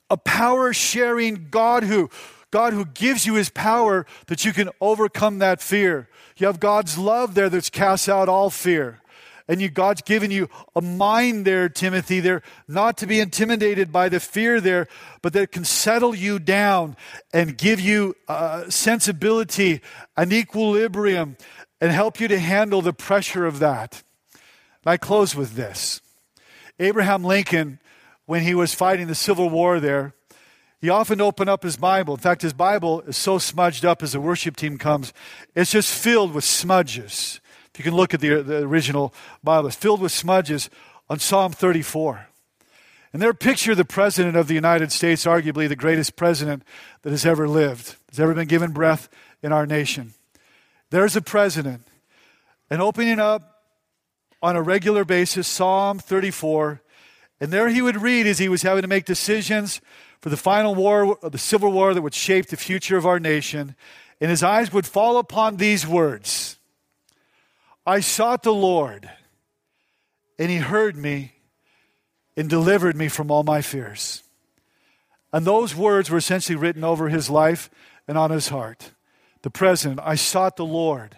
a 0.09 0.17
power 0.17 0.73
sharing 0.73 1.47
God 1.49 1.83
who, 1.83 2.09
God 2.53 2.73
who 2.73 2.85
gives 2.85 3.25
you 3.25 3.33
his 3.33 3.49
power 3.49 4.05
that 4.27 4.45
you 4.45 4.53
can 4.53 4.69
overcome 4.79 5.39
that 5.39 5.59
fear. 5.59 6.07
You 6.37 6.45
have 6.45 6.59
God's 6.59 6.99
love 6.99 7.33
there 7.33 7.49
that's 7.49 7.71
casts 7.71 8.07
out 8.07 8.29
all 8.29 8.51
fear. 8.51 9.01
And 9.47 9.59
you, 9.59 9.69
God's 9.69 10.03
given 10.03 10.29
you 10.29 10.49
a 10.75 10.81
mind 10.81 11.45
there, 11.45 11.67
Timothy, 11.67 12.19
there, 12.19 12.43
not 12.67 12.95
to 12.97 13.07
be 13.07 13.19
intimidated 13.19 13.91
by 13.91 14.07
the 14.07 14.19
fear 14.19 14.61
there, 14.61 14.87
but 15.23 15.33
that 15.33 15.51
can 15.51 15.65
settle 15.65 16.13
you 16.13 16.37
down 16.37 16.95
and 17.33 17.57
give 17.57 17.79
you 17.79 18.15
uh, 18.27 18.69
sensibility 18.69 19.81
and 20.15 20.31
equilibrium 20.31 21.37
and 21.81 21.91
help 21.91 22.19
you 22.19 22.27
to 22.27 22.37
handle 22.37 22.83
the 22.83 22.93
pressure 22.93 23.47
of 23.47 23.57
that. 23.57 24.03
And 24.85 24.91
I 24.91 24.97
close 24.97 25.35
with 25.35 25.55
this. 25.55 26.02
Abraham 26.79 27.23
Lincoln, 27.23 27.79
when 28.25 28.43
he 28.43 28.53
was 28.53 28.73
fighting 28.73 29.07
the 29.07 29.15
Civil 29.15 29.49
War 29.49 29.79
there, 29.79 30.13
he 30.81 30.89
often 30.89 31.21
opened 31.21 31.49
up 31.49 31.63
his 31.63 31.77
Bible. 31.77 32.13
In 32.13 32.19
fact, 32.19 32.41
his 32.41 32.53
Bible 32.53 33.01
is 33.01 33.15
so 33.15 33.37
smudged 33.37 33.85
up 33.85 34.03
as 34.03 34.11
the 34.11 34.19
worship 34.19 34.55
team 34.55 34.77
comes, 34.77 35.13
it's 35.55 35.71
just 35.71 35.93
filled 35.93 36.33
with 36.33 36.43
smudges. 36.43 37.39
If 37.73 37.79
you 37.79 37.83
can 37.83 37.95
look 37.95 38.13
at 38.13 38.19
the, 38.19 38.43
the 38.43 38.57
original 38.57 39.13
Bible, 39.43 39.67
it's 39.67 39.75
filled 39.75 40.01
with 40.01 40.11
smudges 40.11 40.69
on 41.09 41.19
Psalm 41.19 41.51
34. 41.53 42.27
And 43.13 43.21
their 43.21 43.33
picture 43.33 43.75
the 43.75 43.85
President 43.85 44.35
of 44.35 44.47
the 44.47 44.55
United 44.55 44.91
States, 44.91 45.25
arguably 45.25 45.69
the 45.69 45.75
greatest 45.75 46.15
president 46.15 46.63
that 47.03 47.11
has 47.11 47.25
ever 47.25 47.47
lived, 47.47 47.95
has 48.09 48.19
ever 48.19 48.33
been 48.33 48.47
given 48.47 48.71
breath 48.71 49.07
in 49.41 49.51
our 49.51 49.65
nation. 49.65 50.13
There's 50.89 51.15
a 51.15 51.21
president. 51.21 51.83
And 52.69 52.81
opening 52.81 53.19
up 53.19 53.52
on 54.43 54.57
a 54.57 54.61
regular 54.61 55.05
basis 55.05 55.47
Psalm 55.47 55.97
34, 55.97 56.81
and 57.39 57.51
there 57.51 57.69
he 57.69 57.81
would 57.81 58.01
read 58.01 58.27
as 58.27 58.39
he 58.39 58.49
was 58.49 58.61
having 58.61 58.81
to 58.81 58.87
make 58.89 59.05
decisions 59.05 59.79
for 60.19 60.29
the 60.29 60.37
final 60.37 60.75
war, 60.75 61.17
the 61.21 61.37
civil 61.37 61.71
war 61.71 61.93
that 61.93 62.01
would 62.01 62.13
shape 62.13 62.47
the 62.47 62.57
future 62.57 62.97
of 62.97 63.05
our 63.05 63.19
nation. 63.19 63.75
And 64.21 64.29
his 64.29 64.43
eyes 64.43 64.71
would 64.71 64.85
fall 64.85 65.17
upon 65.17 65.55
these 65.55 65.87
words 65.87 66.57
I 67.85 68.01
sought 68.01 68.43
the 68.43 68.53
Lord, 68.53 69.09
and 70.37 70.51
he 70.51 70.57
heard 70.57 70.95
me 70.95 71.33
and 72.35 72.49
delivered 72.49 72.95
me 72.95 73.07
from 73.07 73.31
all 73.31 73.43
my 73.43 73.61
fears. 73.61 74.23
And 75.31 75.45
those 75.45 75.75
words 75.75 76.09
were 76.09 76.17
essentially 76.17 76.55
written 76.57 76.83
over 76.83 77.09
his 77.09 77.29
life 77.29 77.69
and 78.07 78.17
on 78.17 78.29
his 78.29 78.49
heart. 78.49 78.91
The 79.41 79.49
president, 79.49 79.99
I 80.03 80.15
sought 80.15 80.57
the 80.57 80.65
Lord. 80.65 81.17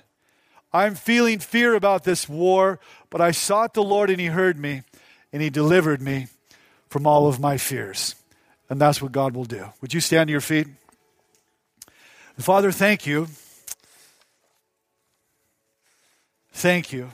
I'm 0.76 0.96
feeling 0.96 1.40
fear 1.40 1.76
about 1.76 2.04
this 2.04 2.28
war, 2.28 2.80
but 3.10 3.22
I 3.22 3.32
sought 3.32 3.74
the 3.74 3.84
Lord 3.84 4.10
and 4.10 4.20
he 4.20 4.28
heard 4.28 4.58
me 4.58 4.84
and 5.32 5.42
he 5.42 5.50
delivered 5.50 6.02
me 6.02 6.28
from 6.90 7.08
all 7.08 7.28
of 7.28 7.40
my 7.40 7.58
fears. 7.58 8.16
And 8.70 8.82
that's 8.82 9.02
what 9.02 9.12
God 9.12 9.36
will 9.36 9.46
do. 9.46 9.68
Would 9.82 9.94
you 9.94 10.00
stand 10.00 10.28
to 10.28 10.32
your 10.32 10.42
feet? 10.42 10.68
Father, 12.38 12.72
thank 12.72 13.06
you. 13.06 13.28
Thank 16.52 16.92
you 16.92 17.12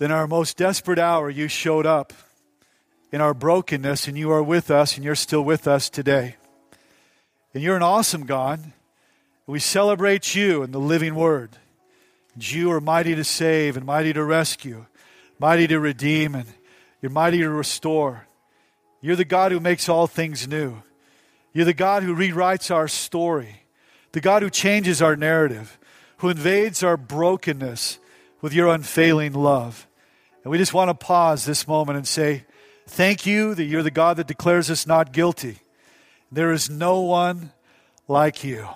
in 0.00 0.10
our 0.10 0.26
most 0.26 0.56
desperate 0.56 0.98
hour, 0.98 1.28
you 1.28 1.46
showed 1.46 1.84
up 1.84 2.12
in 3.12 3.20
our 3.20 3.34
brokenness, 3.34 4.08
and 4.08 4.16
you 4.16 4.30
are 4.30 4.42
with 4.42 4.70
us, 4.70 4.96
and 4.96 5.04
you're 5.04 5.14
still 5.14 5.42
with 5.42 5.68
us 5.68 5.90
today. 5.90 6.36
And 7.52 7.62
you're 7.62 7.76
an 7.76 7.82
awesome 7.82 8.24
God. 8.24 8.72
We 9.50 9.58
celebrate 9.58 10.36
you 10.36 10.62
and 10.62 10.72
the 10.72 10.78
living 10.78 11.16
word. 11.16 11.50
And 12.34 12.52
you 12.52 12.70
are 12.70 12.80
mighty 12.80 13.16
to 13.16 13.24
save 13.24 13.76
and 13.76 13.84
mighty 13.84 14.12
to 14.12 14.22
rescue, 14.22 14.86
mighty 15.40 15.66
to 15.66 15.80
redeem, 15.80 16.36
and 16.36 16.46
you're 17.02 17.10
mighty 17.10 17.38
to 17.38 17.50
restore. 17.50 18.28
You're 19.00 19.16
the 19.16 19.24
God 19.24 19.50
who 19.50 19.58
makes 19.58 19.88
all 19.88 20.06
things 20.06 20.46
new. 20.46 20.84
You're 21.52 21.64
the 21.64 21.74
God 21.74 22.04
who 22.04 22.14
rewrites 22.14 22.72
our 22.72 22.86
story, 22.86 23.62
the 24.12 24.20
God 24.20 24.42
who 24.42 24.50
changes 24.50 25.02
our 25.02 25.16
narrative, 25.16 25.80
who 26.18 26.28
invades 26.28 26.84
our 26.84 26.96
brokenness 26.96 27.98
with 28.40 28.54
your 28.54 28.68
unfailing 28.68 29.32
love. 29.32 29.88
And 30.44 30.52
we 30.52 30.58
just 30.58 30.74
want 30.74 30.90
to 30.90 30.94
pause 30.94 31.44
this 31.44 31.66
moment 31.66 31.96
and 31.96 32.06
say, 32.06 32.44
Thank 32.86 33.26
you 33.26 33.56
that 33.56 33.64
you're 33.64 33.82
the 33.82 33.90
God 33.90 34.16
that 34.18 34.28
declares 34.28 34.70
us 34.70 34.86
not 34.86 35.12
guilty. 35.12 35.58
There 36.30 36.52
is 36.52 36.70
no 36.70 37.00
one 37.00 37.50
like 38.06 38.44
you. 38.44 38.68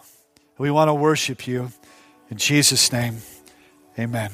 We 0.59 0.71
want 0.71 0.89
to 0.89 0.95
worship 0.95 1.47
you. 1.47 1.73
In 2.31 2.37
Jesus' 2.37 2.93
name, 2.93 3.19
amen. 3.99 4.31